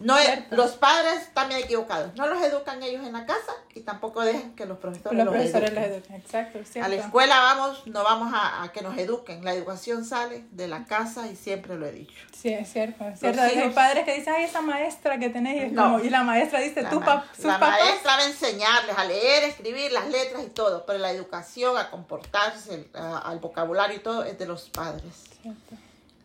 No 0.00 0.16
es, 0.16 0.24
Cierto. 0.26 0.56
los 0.56 0.72
padres 0.72 1.28
también 1.34 1.60
equivocados. 1.62 2.14
No 2.16 2.26
los 2.26 2.42
educan 2.42 2.82
ellos 2.82 3.06
en 3.06 3.12
la 3.12 3.26
casa 3.26 3.52
y 3.74 3.80
tampoco 3.80 4.22
dejan 4.22 4.54
que 4.54 4.64
los 4.64 4.78
profesores 4.78 5.16
Los 5.18 5.26
los, 5.26 5.34
profesores 5.34 5.70
eduquen. 5.72 6.16
exacto, 6.16 6.58
A 6.82 6.88
la 6.88 6.94
escuela 6.96 7.38
vamos, 7.40 7.86
no 7.86 8.02
vamos 8.02 8.32
a, 8.34 8.62
a 8.62 8.72
que 8.72 8.80
nos 8.80 8.96
eduquen. 8.96 9.44
La 9.44 9.52
educación 9.52 10.04
sale 10.06 10.44
de 10.52 10.68
la 10.68 10.84
casa 10.86 11.26
y 11.28 11.36
siempre 11.36 11.76
lo 11.76 11.84
he 11.86 11.92
dicho. 11.92 12.14
Sí, 12.32 12.48
es 12.52 12.72
cierto, 12.72 13.04
es 13.04 13.20
cierto. 13.20 13.42
Los 13.42 13.50
Hay 13.52 13.58
hijos- 13.58 13.74
padres 13.74 14.04
que 14.06 14.14
dicen, 14.14 14.32
ay, 14.38 14.44
esa 14.44 14.62
maestra 14.62 15.18
que 15.18 15.28
tenéis, 15.28 15.64
es 15.64 15.72
No. 15.72 15.82
como- 15.82 16.00
y 16.00 16.08
la 16.08 16.22
maestra 16.22 16.60
dice, 16.60 16.80
La, 16.82 16.90
ma- 16.92 17.26
sus 17.36 17.44
la 17.44 17.58
papás. 17.58 17.78
maestra 17.80 18.16
va 18.16 18.22
a 18.22 18.26
enseñarles 18.26 18.96
a 18.96 19.04
leer, 19.04 19.44
escribir 19.44 19.92
las 19.92 20.08
letras 20.08 20.42
y 20.44 20.48
todo, 20.48 20.86
pero 20.86 20.98
la 20.98 21.10
educación, 21.10 21.76
a 21.76 21.90
comportarse, 21.90 22.88
a- 22.94 23.18
al 23.18 23.38
vocabulario 23.38 23.96
y 23.96 24.00
todo 24.00 24.24
es 24.24 24.38
de 24.38 24.46
los 24.46 24.70
padres. 24.70 25.12
Cierto. 25.42 25.74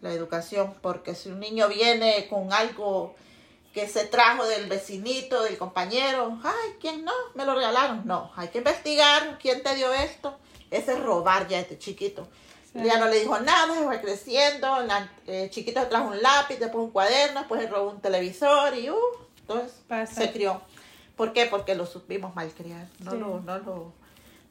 La 0.02 0.12
educación, 0.14 0.76
porque 0.82 1.14
si 1.16 1.30
un 1.30 1.42
niño 1.42 1.68
viene 1.68 2.28
con 2.30 2.54
algo 2.54 3.16
que 3.76 3.88
se 3.90 4.06
trajo 4.06 4.46
del 4.48 4.68
vecinito, 4.70 5.44
del 5.44 5.58
compañero, 5.58 6.40
ay, 6.44 6.76
¿quién 6.80 7.04
no? 7.04 7.12
Me 7.34 7.44
lo 7.46 7.54
regalaron. 7.54 8.04
No, 8.06 8.32
hay 8.38 8.48
que 8.48 8.60
investigar 8.60 9.38
quién 9.38 9.62
te 9.64 9.76
dio 9.76 9.94
esto. 9.94 10.38
Ese 10.72 10.94
es 10.94 11.00
robar 11.02 11.48
ya 11.50 11.60
este 11.60 11.78
chiquito. 11.78 12.26
Sí. 12.72 12.80
Ya 12.86 12.98
no 12.98 13.08
le 13.08 13.20
dijo 13.20 13.38
nada, 13.42 13.74
se 13.76 13.84
fue 13.84 14.00
creciendo, 14.00 14.80
la- 14.84 15.10
eh, 15.28 15.50
chiquito 15.52 15.82
se 15.82 15.88
trajo 15.88 16.08
un 16.08 16.22
lápiz, 16.22 16.56
después 16.58 16.86
un 16.86 16.92
cuaderno, 16.92 17.42
después 17.42 17.62
se 17.62 17.68
robó 17.68 17.92
un 17.92 18.00
televisor 18.00 18.78
y 18.78 18.90
uh, 18.90 18.96
entonces 19.42 19.74
Pasa. 19.90 20.14
se 20.22 20.32
crió. 20.32 20.62
¿Por 21.18 21.34
qué? 21.34 21.46
Porque 21.46 21.76
lo 21.76 21.86
supimos 21.86 22.34
malcriar. 22.34 22.88
No, 23.00 23.12
Sí. 23.12 23.18
lo, 23.18 23.40
no, 23.42 23.58
lo, 23.60 23.94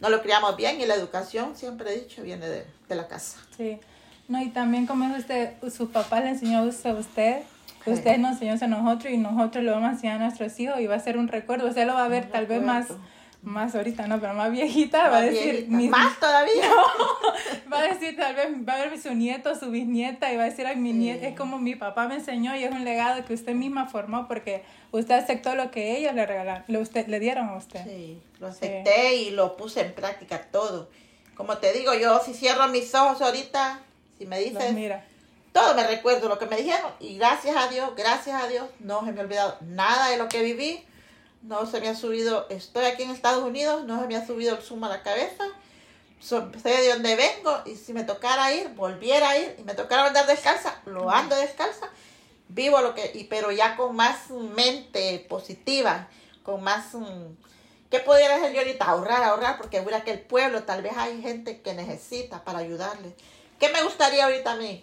no 0.00 0.08
lo 0.10 0.20
criamos 0.22 0.54
bien 0.56 0.80
y 0.82 0.86
la 0.86 0.96
educación, 0.96 1.56
siempre 1.56 1.92
he 1.94 2.00
dicho, 2.00 2.22
viene 2.22 2.46
de, 2.46 2.66
de 2.88 2.94
la 2.94 3.08
casa. 3.08 3.38
Sí. 3.56 3.80
No, 4.28 4.40
y 4.42 4.50
también 4.50 4.86
como 4.86 5.06
es 5.14 5.20
usted, 5.20 5.54
sus 5.74 5.88
papás 5.90 6.22
le 6.24 6.30
enseñó 6.30 6.58
a 6.60 6.62
usted, 6.62 7.42
usted, 7.86 8.14
Sí. 8.16 8.20
nos 8.20 8.40
enseñó 8.42 8.76
a 8.76 8.82
nosotros 8.82 9.12
y 9.12 9.16
nosotros 9.18 9.64
lo 9.64 9.72
vamos 9.72 9.88
a 9.88 9.92
enseñar 9.92 10.16
a 10.20 10.24
nuestros 10.24 10.58
hijos 10.60 10.80
y 10.80 10.86
va 10.86 10.96
a 10.96 11.00
ser 11.00 11.16
un 11.18 11.28
recuerdo. 11.28 11.68
Usted 11.68 11.86
lo 11.86 11.94
va 11.94 12.04
a 12.04 12.08
ver 12.08 12.24
Un 12.24 12.30
tal 12.30 12.46
vez 12.46 12.62
más, 12.62 12.88
recuerdo. 12.88 13.04
más 13.42 13.74
ahorita, 13.74 14.06
no, 14.06 14.20
pero 14.20 14.34
más 14.34 14.50
viejita, 14.50 15.08
va 15.10 15.18
a 15.18 15.20
Más 15.22 15.30
decir, 15.30 15.66
mis- 15.68 15.90
Más 15.90 16.18
todavía. 16.18 16.52
va 17.72 17.80
a 17.80 17.82
decir 17.82 18.16
tal 18.16 18.34
vez, 18.34 18.48
va 18.66 18.74
a 18.74 18.78
ver 18.78 18.98
su 19.00 19.14
nieto, 19.14 19.54
su 19.54 19.70
bisnieta 19.70 20.32
y 20.32 20.36
va 20.36 20.42
a 20.42 20.46
decir, 20.46 20.66
ay, 20.66 20.76
mi 20.76 20.92
Sí. 20.92 20.98
nieta, 20.98 21.26
es 21.28 21.36
como 21.36 21.58
mi 21.58 21.74
papá 21.74 22.08
me 22.08 22.14
enseñó 22.16 22.56
y 22.56 22.64
es 22.64 22.70
un 22.72 22.84
legado 22.84 23.24
que 23.24 23.34
usted 23.34 23.54
misma 23.54 23.86
formó 23.86 24.26
porque 24.28 24.62
usted 24.92 25.14
aceptó 25.14 25.54
lo 25.54 25.70
que 25.70 25.96
ellos 25.98 26.14
le 26.14 26.24
regalaron, 26.26 26.64
le, 26.68 26.78
usted, 26.78 27.06
le 27.08 27.20
dieron 27.20 27.48
a 27.48 27.56
usted. 27.56 27.84
Sí, 27.84 28.20
lo 28.40 28.46
acepté 28.48 29.16
y 29.16 29.30
lo 29.30 29.56
puse 29.56 29.80
en 29.82 29.92
práctica 29.92 30.40
todo. 30.50 30.88
Como 31.34 31.58
te 31.58 31.72
digo, 31.72 31.92
yo 31.94 32.20
si 32.24 32.32
cierro 32.32 32.68
mis 32.68 32.94
ojos 32.94 33.20
ahorita, 33.20 33.80
si 34.18 34.24
me 34.26 34.40
Los 34.40 34.50
dices, 34.54 34.72
mira. 34.72 35.04
Todo 35.54 35.74
me 35.76 35.86
recuerdo 35.86 36.28
lo 36.28 36.36
que 36.36 36.46
me 36.46 36.56
dijeron 36.56 36.90
y 36.98 37.16
gracias 37.16 37.56
a 37.56 37.68
Dios, 37.68 37.90
gracias 37.96 38.42
a 38.42 38.48
Dios, 38.48 38.66
no 38.80 39.04
se 39.04 39.12
me 39.12 39.20
ha 39.20 39.22
olvidado 39.22 39.56
nada 39.60 40.08
de 40.08 40.16
lo 40.16 40.28
que 40.28 40.42
viví. 40.42 40.84
No 41.42 41.64
se 41.66 41.78
me 41.80 41.88
ha 41.88 41.94
subido, 41.94 42.46
estoy 42.48 42.86
aquí 42.86 43.04
en 43.04 43.10
Estados 43.10 43.44
Unidos, 43.44 43.84
no 43.84 44.00
se 44.00 44.08
me 44.08 44.16
ha 44.16 44.26
subido 44.26 44.56
el 44.56 44.62
zumo 44.62 44.86
a 44.86 44.88
la 44.88 45.02
cabeza. 45.04 45.44
So- 46.20 46.50
sé 46.60 46.70
de 46.70 46.88
dónde 46.94 47.14
vengo 47.14 47.62
y 47.66 47.76
si 47.76 47.92
me 47.92 48.02
tocara 48.02 48.52
ir, 48.52 48.70
volviera 48.70 49.28
a 49.30 49.38
ir 49.38 49.54
y 49.58 49.62
me 49.62 49.74
tocara 49.74 50.06
andar 50.06 50.26
descalza, 50.26 50.80
lo 50.86 51.08
ando 51.08 51.36
descalza. 51.36 51.86
Vivo 52.48 52.80
lo 52.80 52.94
que, 52.94 53.12
y, 53.14 53.24
pero 53.24 53.52
ya 53.52 53.76
con 53.76 53.94
más 53.94 54.30
mente 54.30 55.24
positiva, 55.28 56.08
con 56.42 56.64
más... 56.64 56.94
mm, 56.94 57.26
¿Qué 57.90 58.00
pudiera 58.00 58.34
hacer 58.36 58.52
yo 58.54 58.58
ahorita? 58.60 58.86
Ahorrar, 58.86 59.22
ahorrar, 59.22 59.56
porque 59.56 59.80
mira 59.82 60.02
que 60.02 60.10
el 60.10 60.20
pueblo 60.20 60.64
tal 60.64 60.82
vez 60.82 60.94
hay 60.96 61.22
gente 61.22 61.60
que 61.60 61.74
necesita 61.74 62.42
para 62.42 62.58
ayudarle. 62.58 63.14
¿Qué 63.60 63.68
me 63.68 63.82
gustaría 63.84 64.24
ahorita 64.24 64.52
a 64.52 64.56
mí? 64.56 64.82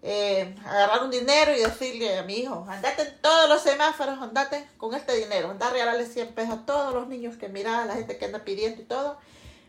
Eh, 0.00 0.54
agarrar 0.64 1.02
un 1.02 1.10
dinero 1.10 1.52
y 1.52 1.58
decirle 1.58 2.18
a 2.18 2.22
mi 2.22 2.34
hijo, 2.34 2.64
andate 2.68 3.02
en 3.02 3.20
todos 3.20 3.48
los 3.48 3.62
semáforos, 3.62 4.20
andate 4.20 4.64
con 4.76 4.94
este 4.94 5.16
dinero, 5.16 5.50
anda 5.50 5.66
a 5.66 5.70
regalarle 5.70 6.06
100 6.06 6.34
pesos 6.34 6.54
a 6.54 6.66
todos 6.66 6.94
los 6.94 7.08
niños 7.08 7.36
que 7.36 7.48
mira, 7.48 7.82
a 7.82 7.84
la 7.84 7.94
gente 7.94 8.16
que 8.16 8.24
anda 8.24 8.44
pidiendo 8.44 8.80
y 8.80 8.84
todo. 8.84 9.18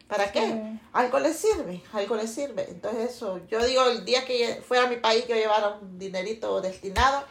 ¿Para 0.08 0.32
qué? 0.32 0.42
Sí. 0.42 0.80
Algo 0.94 1.20
le 1.20 1.34
sirve, 1.34 1.82
algo 1.94 2.16
le 2.16 2.28
sirve. 2.28 2.66
Entonces 2.70 3.12
eso, 3.12 3.42
yo 3.48 3.64
digo, 3.64 3.86
el 3.86 4.06
día 4.06 4.26
que 4.26 4.62
fuera 4.68 4.86
a 4.86 4.88
mi 4.88 4.98
país, 4.98 5.26
yo 5.28 5.36
llevara 5.36 5.78
un 5.82 6.00
dinerito 6.00 6.62
destinado 6.62 7.24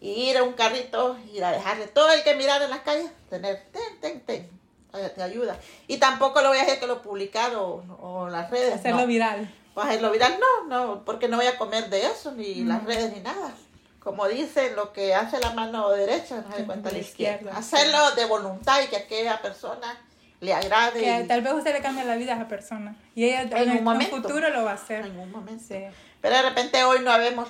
y 0.00 0.30
ir 0.30 0.38
a 0.38 0.42
un 0.42 0.52
carrito, 0.52 1.16
ir 1.32 1.44
a 1.44 1.52
dejarle 1.52 1.86
todo 1.88 2.10
el 2.12 2.22
que 2.22 2.34
mirar 2.34 2.62
en 2.62 2.70
las 2.70 2.80
calles, 2.80 3.10
tener, 3.30 3.66
ten, 3.72 4.00
ten, 4.00 4.20
ten, 4.20 4.50
eh, 4.94 5.12
te 5.14 5.22
ayuda. 5.22 5.58
Y 5.88 5.96
tampoco 5.96 6.42
lo 6.42 6.48
voy 6.48 6.58
a 6.58 6.62
hacer 6.62 6.78
que 6.78 6.86
lo 6.86 7.00
publicar 7.00 7.54
o, 7.54 7.82
o 8.00 8.26
en 8.26 8.32
las 8.32 8.50
redes. 8.50 8.74
Hacerlo 8.74 9.02
no. 9.02 9.06
viral. 9.06 9.50
Para 9.76 9.90
hacerlo 9.90 10.10
viral, 10.10 10.38
no, 10.40 10.66
no, 10.68 11.04
porque 11.04 11.28
no 11.28 11.36
voy 11.36 11.46
a 11.46 11.56
comer 11.58 11.88
de 11.90 12.06
eso, 12.06 12.32
ni 12.32 12.62
Mm. 12.62 12.68
las 12.68 12.84
redes, 12.84 13.12
ni 13.14 13.20
nada. 13.20 13.52
Como 14.00 14.26
dicen, 14.26 14.74
lo 14.74 14.92
que 14.92 15.14
hace 15.14 15.38
la 15.38 15.50
mano 15.52 15.90
derecha 15.90 16.42
no 16.48 16.56
se 16.56 16.64
cuenta 16.64 16.90
la 16.90 16.98
izquierda. 16.98 17.36
izquierda, 17.36 17.58
Hacerlo 17.58 18.10
de 18.16 18.24
voluntad 18.24 18.80
y 18.82 18.86
que 18.88 18.96
a 18.96 19.00
aquella 19.00 19.42
persona 19.42 20.00
le 20.40 20.54
agrade 20.54 21.00
Que 21.00 21.20
y- 21.22 21.26
tal 21.28 21.42
vez 21.42 21.52
usted 21.52 21.72
le 21.74 21.82
cambie 21.82 22.04
la 22.04 22.16
vida 22.16 22.32
a 22.32 22.36
esa 22.36 22.48
persona. 22.48 22.96
Y 23.14 23.24
ella 23.26 23.42
en, 23.42 23.48
un 23.52 23.56
el- 23.58 23.68
en 23.78 23.84
momento. 23.84 24.16
futuro 24.16 24.48
lo 24.48 24.64
va 24.64 24.70
a 24.72 24.74
hacer. 24.74 25.04
en 25.06 25.18
un 25.18 25.30
momento. 25.30 25.62
Sí. 25.68 25.84
Pero 26.22 26.36
de 26.36 26.42
repente 26.42 26.82
hoy 26.84 27.00
no 27.00 27.10
habemos 27.12 27.48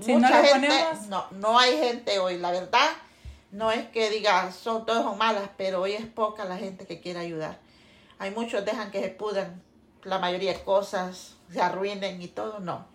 Si 0.00 0.12
no 0.12 0.20
mucha 0.20 0.40
le 0.42 0.48
gente, 0.48 0.68
ponemos- 0.68 1.06
no, 1.08 1.26
no 1.32 1.58
hay 1.58 1.76
gente 1.78 2.18
hoy, 2.20 2.38
la 2.38 2.52
verdad, 2.52 2.90
no 3.50 3.72
es 3.72 3.88
que 3.88 4.08
diga 4.10 4.52
son 4.52 4.86
todos 4.86 5.02
son 5.02 5.18
malas, 5.18 5.50
pero 5.56 5.80
hoy 5.82 5.94
es 5.94 6.06
poca 6.06 6.44
la 6.44 6.56
gente 6.58 6.86
que 6.86 7.00
quiere 7.00 7.18
ayudar. 7.20 7.58
Hay 8.20 8.30
muchos 8.30 8.64
dejan 8.64 8.90
que 8.92 9.00
se 9.00 9.08
pudran 9.08 9.60
la 10.04 10.18
mayoría 10.18 10.52
de 10.52 10.62
cosas, 10.62 11.34
se 11.52 11.60
arruinen 11.60 12.20
y 12.22 12.28
todo, 12.28 12.60
no. 12.60 12.86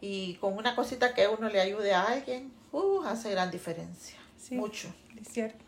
Y 0.00 0.34
con 0.34 0.56
una 0.56 0.74
cosita 0.76 1.14
que 1.14 1.28
uno 1.28 1.48
le 1.48 1.60
ayude 1.60 1.94
a 1.94 2.02
alguien, 2.04 2.52
uh, 2.72 3.02
hace 3.04 3.30
gran 3.30 3.50
diferencia. 3.50 4.16
Sí. 4.40 4.54
Mucho. 4.54 4.88
Es 5.20 5.28
cierto. 5.28 5.64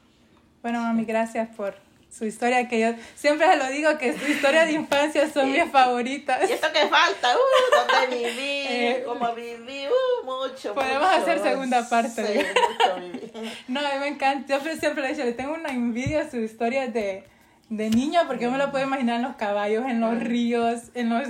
Bueno, 0.62 0.81
mami, 0.81 1.05
gracias 1.05 1.49
por 1.57 1.75
su 2.11 2.25
historia, 2.25 2.69
que 2.69 2.81
yo 2.81 2.88
siempre 3.14 3.47
se 3.47 3.57
lo 3.57 3.66
digo 3.69 3.99
que 3.99 4.19
su 4.19 4.27
historia 4.27 4.64
de 4.64 4.73
infancia 4.73 5.31
son 5.31 5.53
mis 5.53 5.64
favoritas. 5.71 6.49
Y 6.49 6.53
esto 6.55 6.69
que 6.73 6.87
falta, 6.88 7.35
uh, 7.35 7.99
donde 8.01 8.16
viví, 8.16 8.66
Eh, 8.69 9.03
cómo 9.07 9.35
viví, 9.35 9.87
uh, 9.87 10.25
mucho. 10.25 10.75
Podemos 10.75 11.03
mucho. 11.09 11.23
hacer 11.23 11.40
segunda 11.42 11.88
parte. 11.88 12.27
Sí, 12.27 12.38
mucho 12.38 13.01
viví. 13.01 13.33
No, 13.69 13.81
a 13.81 13.92
mí 13.95 13.99
me 14.01 14.09
encanta. 14.09 14.59
Yo 14.59 14.75
siempre- 14.79 15.03
le 15.03 15.09
he 15.09 15.12
dicho, 15.12 15.25
le 15.25 15.33
tengo 15.33 15.55
una 15.55 15.71
envidia 15.71 16.23
a 16.23 16.31
sus 16.31 16.40
historias 16.40 16.92
de, 16.92 17.25
de 17.68 17.90
niño, 17.90 18.20
porque 18.29 18.44
yo 18.44 18.50
me 18.52 18.59
lo 18.59 18.70
puedo 18.70 18.85
imaginar 18.85 19.16
en 19.16 19.22
los 19.22 19.35
caballos, 19.37 19.85
en 19.87 20.00
los 20.00 20.18
ríos, 20.20 20.83
en 20.94 21.09
los, 21.09 21.29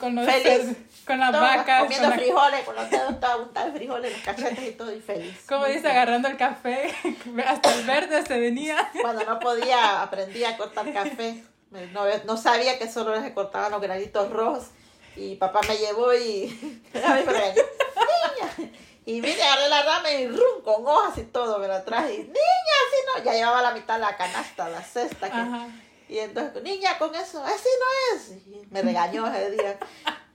con 0.00 0.16
los 0.16 0.26
Feliz. 0.26 0.76
con 1.06 1.20
las 1.20 1.30
Todas 1.30 1.56
vacas. 1.58 1.82
comiendo 1.84 2.08
con 2.08 2.16
la- 2.16 2.22
frijoles, 2.24 2.60
con 2.64 2.74
los 2.74 2.90
dedos 2.90 3.20
todos 3.20 3.46
untados 3.46 3.72
de 3.72 3.78
frijoles, 3.78 4.12
los 4.12 4.20
cachetes 4.22 4.68
y 4.68 4.72
todo, 4.72 4.92
y 4.94 5.00
feliz. 5.00 5.44
como 5.48 5.64
dice, 5.66 5.80
feliz. 5.80 5.92
agarrando 5.92 6.26
el 6.28 6.36
café, 6.36 6.92
hasta 7.46 7.72
el 7.74 7.86
verde 7.86 8.26
se 8.26 8.40
venía. 8.40 8.90
Cuando 9.00 9.24
no 9.24 9.38
podía, 9.38 10.02
aprendí 10.02 10.42
a 10.44 10.56
cortar 10.56 10.92
café. 10.92 11.44
No, 11.92 12.04
no 12.24 12.36
sabía 12.36 12.78
que 12.78 12.88
solo 12.90 13.20
se 13.22 13.32
cortaban 13.34 13.70
los 13.70 13.80
granitos 13.80 14.30
rojos. 14.30 14.68
Y 15.14 15.36
papá 15.36 15.60
me 15.68 15.76
llevó 15.76 16.12
y. 16.14 16.80
Niña. 16.94 18.70
Y 19.06 19.20
vine, 19.20 19.40
agarré 19.42 19.68
la 19.68 19.82
rama 19.82 20.10
y 20.10 20.26
rum, 20.28 20.62
con 20.64 20.86
hojas 20.86 21.16
y 21.18 21.22
todo 21.22 21.58
me 21.58 21.68
la 21.68 21.84
traje. 21.84 22.12
Y, 22.14 22.18
niña, 22.18 22.32
así 22.34 22.96
no. 23.18 23.24
Ya 23.24 23.32
llevaba 23.32 23.62
la 23.62 23.70
mitad 23.72 23.94
de 23.94 24.00
la 24.00 24.16
canasta, 24.16 24.68
la 24.68 24.82
cesta. 24.82 25.30
que-. 25.30 26.12
Y 26.12 26.18
entonces, 26.18 26.62
niña, 26.62 26.98
con 26.98 27.14
eso, 27.14 27.42
así 27.42 27.68
no 27.80 28.16
es. 28.16 28.30
Y 28.46 28.66
me 28.70 28.82
regañó 28.82 29.26
ese 29.28 29.50
día. 29.52 29.78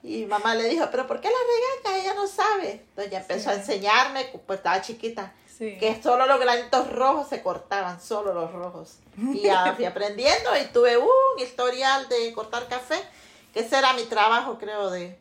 Y 0.02 0.24
mamá 0.26 0.54
le 0.54 0.68
dijo, 0.68 0.88
pero 0.90 1.06
¿por 1.06 1.20
qué 1.20 1.28
la 1.28 1.36
regaña? 1.84 2.02
Ella 2.02 2.14
no 2.14 2.26
sabe. 2.26 2.72
Entonces 2.88 3.12
ya 3.12 3.18
empezó 3.20 3.50
a 3.50 3.54
enseñarme, 3.54 4.24
pues 4.46 4.58
estaba 4.58 4.80
chiquita, 4.82 5.32
Sí. 5.46 5.76
que 5.78 6.02
solo 6.02 6.26
los 6.26 6.40
granitos 6.40 6.90
rojos 6.90 7.28
se 7.28 7.42
cortaban, 7.42 8.00
solo 8.00 8.32
los 8.32 8.52
rojos. 8.52 8.96
Y 9.18 9.42
ya 9.42 9.72
fui 9.76 9.84
aprendiendo 9.84 10.50
y 10.60 10.64
tuve 10.72 10.96
un 10.96 11.38
historial 11.38 12.08
de 12.08 12.32
cortar 12.32 12.66
café, 12.68 12.96
que 13.52 13.60
ese 13.60 13.76
era 13.78 13.92
mi 13.92 14.04
trabajo, 14.04 14.58
creo, 14.58 14.90
de, 14.90 15.18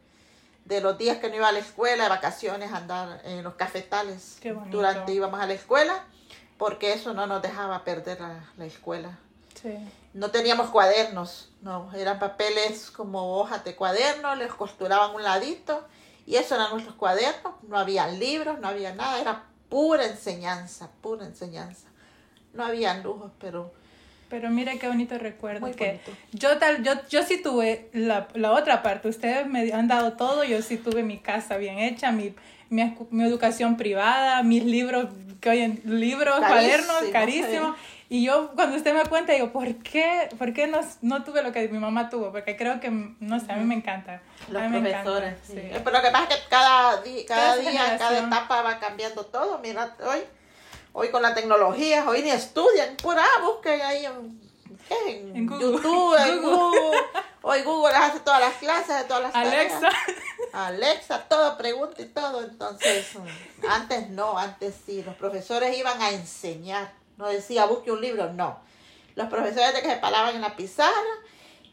de 0.72 0.80
los 0.80 0.98
días 0.98 1.18
que 1.18 1.30
no 1.30 1.36
iba 1.36 1.50
a 1.50 1.52
la 1.52 1.60
escuela, 1.60 2.04
de 2.04 2.10
vacaciones, 2.10 2.72
andar 2.72 3.20
en 3.26 3.44
los 3.44 3.56
cafetales. 3.56 4.40
Durante 4.70 5.12
íbamos 5.12 5.42
a 5.42 5.46
la 5.46 5.54
escuela, 5.54 6.06
porque 6.58 6.94
eso 6.94 7.14
no 7.14 7.28
nos 7.28 7.42
dejaba 7.42 7.84
perder 7.84 8.22
la, 8.22 8.50
la 8.56 8.66
escuela. 8.66 9.20
Sí. 9.62 9.78
No 10.14 10.32
teníamos 10.32 10.70
cuadernos, 10.70 11.52
no, 11.62 11.92
eran 11.94 12.20
papeles 12.20 12.90
como 12.90 13.38
hojas 13.38 13.66
de 13.66 13.76
cuaderno, 13.76 14.34
les 14.36 14.54
costuraban 14.54 15.14
un 15.14 15.24
ladito 15.24 15.86
y 16.26 16.38
eso 16.38 16.56
eran 16.56 16.72
nuestros 16.72 16.96
cuadernos, 16.96 17.54
no 17.64 17.78
había 17.78 18.08
libros, 18.08 18.58
no 18.60 18.70
había 18.70 18.96
nada, 18.96 19.20
era 19.20 19.44
pura 19.68 20.06
enseñanza, 20.06 20.90
pura 21.02 21.26
enseñanza. 21.26 21.90
No 22.54 22.64
había 22.64 22.94
lujos, 22.94 23.32
pero 23.40 23.74
Pero 24.32 24.50
mire 24.50 24.80
qué 24.80 24.88
bonito 24.88 25.16
recuerdo 25.20 25.60
Muy 25.62 25.74
que 25.74 25.86
bonito. 25.86 26.12
yo 26.32 26.58
tal 26.58 26.84
yo 26.84 26.94
yo 27.10 27.22
sí 27.22 27.40
tuve 27.42 27.90
la, 27.94 28.28
la 28.34 28.54
otra 28.54 28.82
parte, 28.82 29.10
ustedes 29.10 29.46
me 29.46 29.72
han 29.74 29.88
dado 29.88 30.14
todo, 30.14 30.44
yo 30.44 30.62
sí 30.64 30.78
tuve 30.78 31.04
mi 31.04 31.20
casa 31.20 31.58
bien 31.58 31.78
hecha, 31.78 32.12
mi 32.12 32.34
mi, 32.70 32.96
mi 33.12 33.24
educación 33.26 33.76
privada, 33.76 34.42
mis 34.44 34.64
libros 34.64 35.08
que 35.42 35.50
hoy 35.50 35.60
en 35.60 35.82
libros, 35.84 36.40
Carísimo, 36.40 36.88
cuadernos 36.88 37.12
carísimos 37.12 37.76
y 38.08 38.26
yo 38.26 38.52
cuando 38.56 38.76
usted 38.76 38.94
me 38.94 39.06
cuenta 39.06 39.32
digo, 39.32 39.52
¿por 39.54 39.74
qué 39.78 40.28
por 40.38 40.54
qué 40.54 40.68
no, 40.68 40.82
no 41.02 41.24
tuve 41.24 41.44
lo 41.44 41.52
que 41.54 41.68
mi 41.70 41.80
mamá 41.80 42.10
tuvo? 42.10 42.32
Porque 42.32 42.58
creo 42.58 42.80
que 42.80 42.90
no 42.90 43.40
sé, 43.40 43.52
a 43.52 43.56
mí 43.56 43.64
me 43.66 43.76
encanta. 43.76 44.22
los 44.50 44.62
me 44.64 44.80
encanta, 44.80 45.04
profesores. 45.04 45.36
sí. 45.44 45.54
sí. 45.54 45.62
Pero 45.84 45.92
lo 45.98 46.02
que 46.02 46.12
pasa 46.12 46.24
es 46.24 46.36
que 46.36 46.50
cada, 46.50 47.02
cada 47.02 47.02
Cada 47.28 47.56
día, 47.58 47.98
cada 47.98 48.20
etapa 48.28 48.62
va 48.64 48.80
cambiando 48.80 49.26
todo. 49.26 49.60
Mira, 49.60 49.96
hoy 50.06 50.20
Hoy 50.94 51.10
con 51.10 51.22
la 51.22 51.34
tecnología, 51.34 52.06
hoy 52.08 52.22
ni 52.22 52.32
estudian, 52.32 52.98
pura 52.98 53.26
busquen 53.42 53.82
ahí 53.82 54.06
en, 54.06 54.42
¿qué? 54.88 55.12
en, 55.22 55.36
En 55.36 55.48
Google. 55.48 55.66
YouTube, 55.72 56.16
en 56.18 56.42
Google. 56.42 56.80
Google. 56.82 56.98
Hoy 57.44 57.62
Google 57.64 57.96
hace 57.96 58.20
todas 58.20 58.40
las 58.42 58.54
clases, 58.56 58.98
de 58.98 59.04
todas 59.06 59.24
las 59.24 59.36
Alexa. 59.36 59.80
tareas. 59.80 59.96
Alexa, 60.54 61.24
todo 61.30 61.58
pregunta 61.58 62.02
y 62.02 62.06
todo. 62.06 62.42
Entonces, 62.44 63.08
antes 63.68 64.10
no, 64.10 64.38
antes 64.38 64.76
sí. 64.86 65.02
Los 65.04 65.16
profesores 65.16 65.76
iban 65.78 66.02
a 66.02 66.12
enseñar. 66.12 66.92
No 67.18 67.28
decía 67.28 67.66
busque 67.66 67.92
un 67.92 68.02
libro, 68.02 68.32
no. 68.34 68.60
Los 69.16 69.28
profesores 69.30 69.74
de 69.74 69.82
que 69.82 69.90
se 69.90 69.96
paraban 69.98 70.36
en 70.36 70.42
la 70.42 70.56
pizarra 70.56 70.92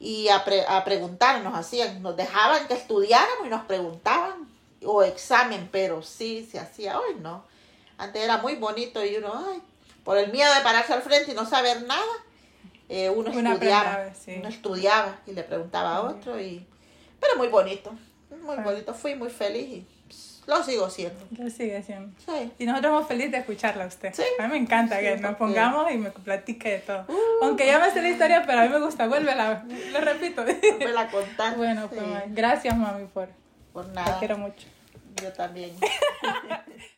y 0.00 0.28
a, 0.28 0.44
pre- 0.44 0.64
a 0.66 0.85
preguntarnos, 0.85 1.54
hacían, 1.54 2.02
nos 2.02 2.16
dejaban 2.16 2.66
que 2.68 2.74
estudiáramos 2.74 3.46
y 3.46 3.50
nos 3.50 3.64
preguntaban, 3.64 4.48
o 4.85 5.02
examen, 5.02 5.68
pero 5.72 6.02
sí 6.02 6.48
se 6.50 6.59
hacía 6.61 6.98
hoy, 7.00 7.16
no. 7.20 7.44
Antes 7.98 8.22
era 8.22 8.38
muy 8.38 8.54
bonito 8.54 9.04
y 9.04 9.16
uno, 9.16 9.32
ay, 9.50 9.61
por 10.04 10.16
el 10.18 10.32
miedo 10.32 10.52
de 10.54 10.61
pararse 10.62 10.92
al 10.92 11.02
frente 11.02 11.32
y 11.32 11.34
no 11.34 11.44
saber 11.44 11.82
nada, 11.82 12.02
eh, 12.88 13.11
uno 13.11 13.30
Uno 13.30 13.52
estudiaba, 13.52 14.14
sí. 14.14 14.37
uno 14.38 14.48
estudiaba 14.48 15.18
y 15.26 15.32
le 15.32 15.42
preguntaba 15.42 15.96
a 15.96 16.00
otro 16.02 16.40
y, 16.40 16.66
pero 17.20 17.37
muy 17.37 17.48
bonito, 17.48 17.92
muy 18.42 18.56
bonito, 18.56 18.94
fui 18.94 19.14
muy 19.14 19.28
feliz 19.30 19.68
y 19.68 19.87
lo 20.46 20.62
sigo 20.62 20.88
siendo. 20.88 21.20
Lo 21.37 21.50
sigue 21.50 21.82
siendo. 21.82 22.11
Sí. 22.24 22.50
Y 22.58 22.64
nosotros 22.64 22.87
estamos 22.90 23.06
felices 23.08 23.32
de 23.32 23.38
escucharla 23.38 23.84
a 23.84 23.87
usted. 23.88 24.14
Sí. 24.14 24.22
A 24.38 24.44
mí 24.44 24.52
me 24.52 24.56
encanta 24.56 24.98
que 24.98 25.18
nos 25.18 25.37
pongamos 25.37 25.90
y 25.92 25.98
me 25.98 26.11
platique 26.11 26.70
de 26.70 26.78
todo. 26.78 27.04
Uh. 27.06 27.44
Aunque 27.44 27.66
ya 27.66 27.78
me 27.78 27.90
sé 27.90 28.00
la 28.00 28.08
historia, 28.08 28.44
pero 28.46 28.61
a 28.61 28.62
mí 28.62 28.70
me 28.70 28.80
gusta. 28.80 29.06
Vuélvela, 29.08 29.66
lo 29.92 30.00
repito. 30.00 30.44
Vuelve 30.44 30.98
a 30.98 31.11
contar. 31.11 31.54
bueno, 31.58 31.88
pues 31.90 32.00
gracias 32.28 32.74
mami 32.78 33.04
por... 33.08 33.28
por 33.74 33.88
Te 33.88 33.92
nada. 33.92 34.18
quiero 34.18 34.38
mucho. 34.38 34.66
Yo 35.22 35.30
también. 35.34 35.76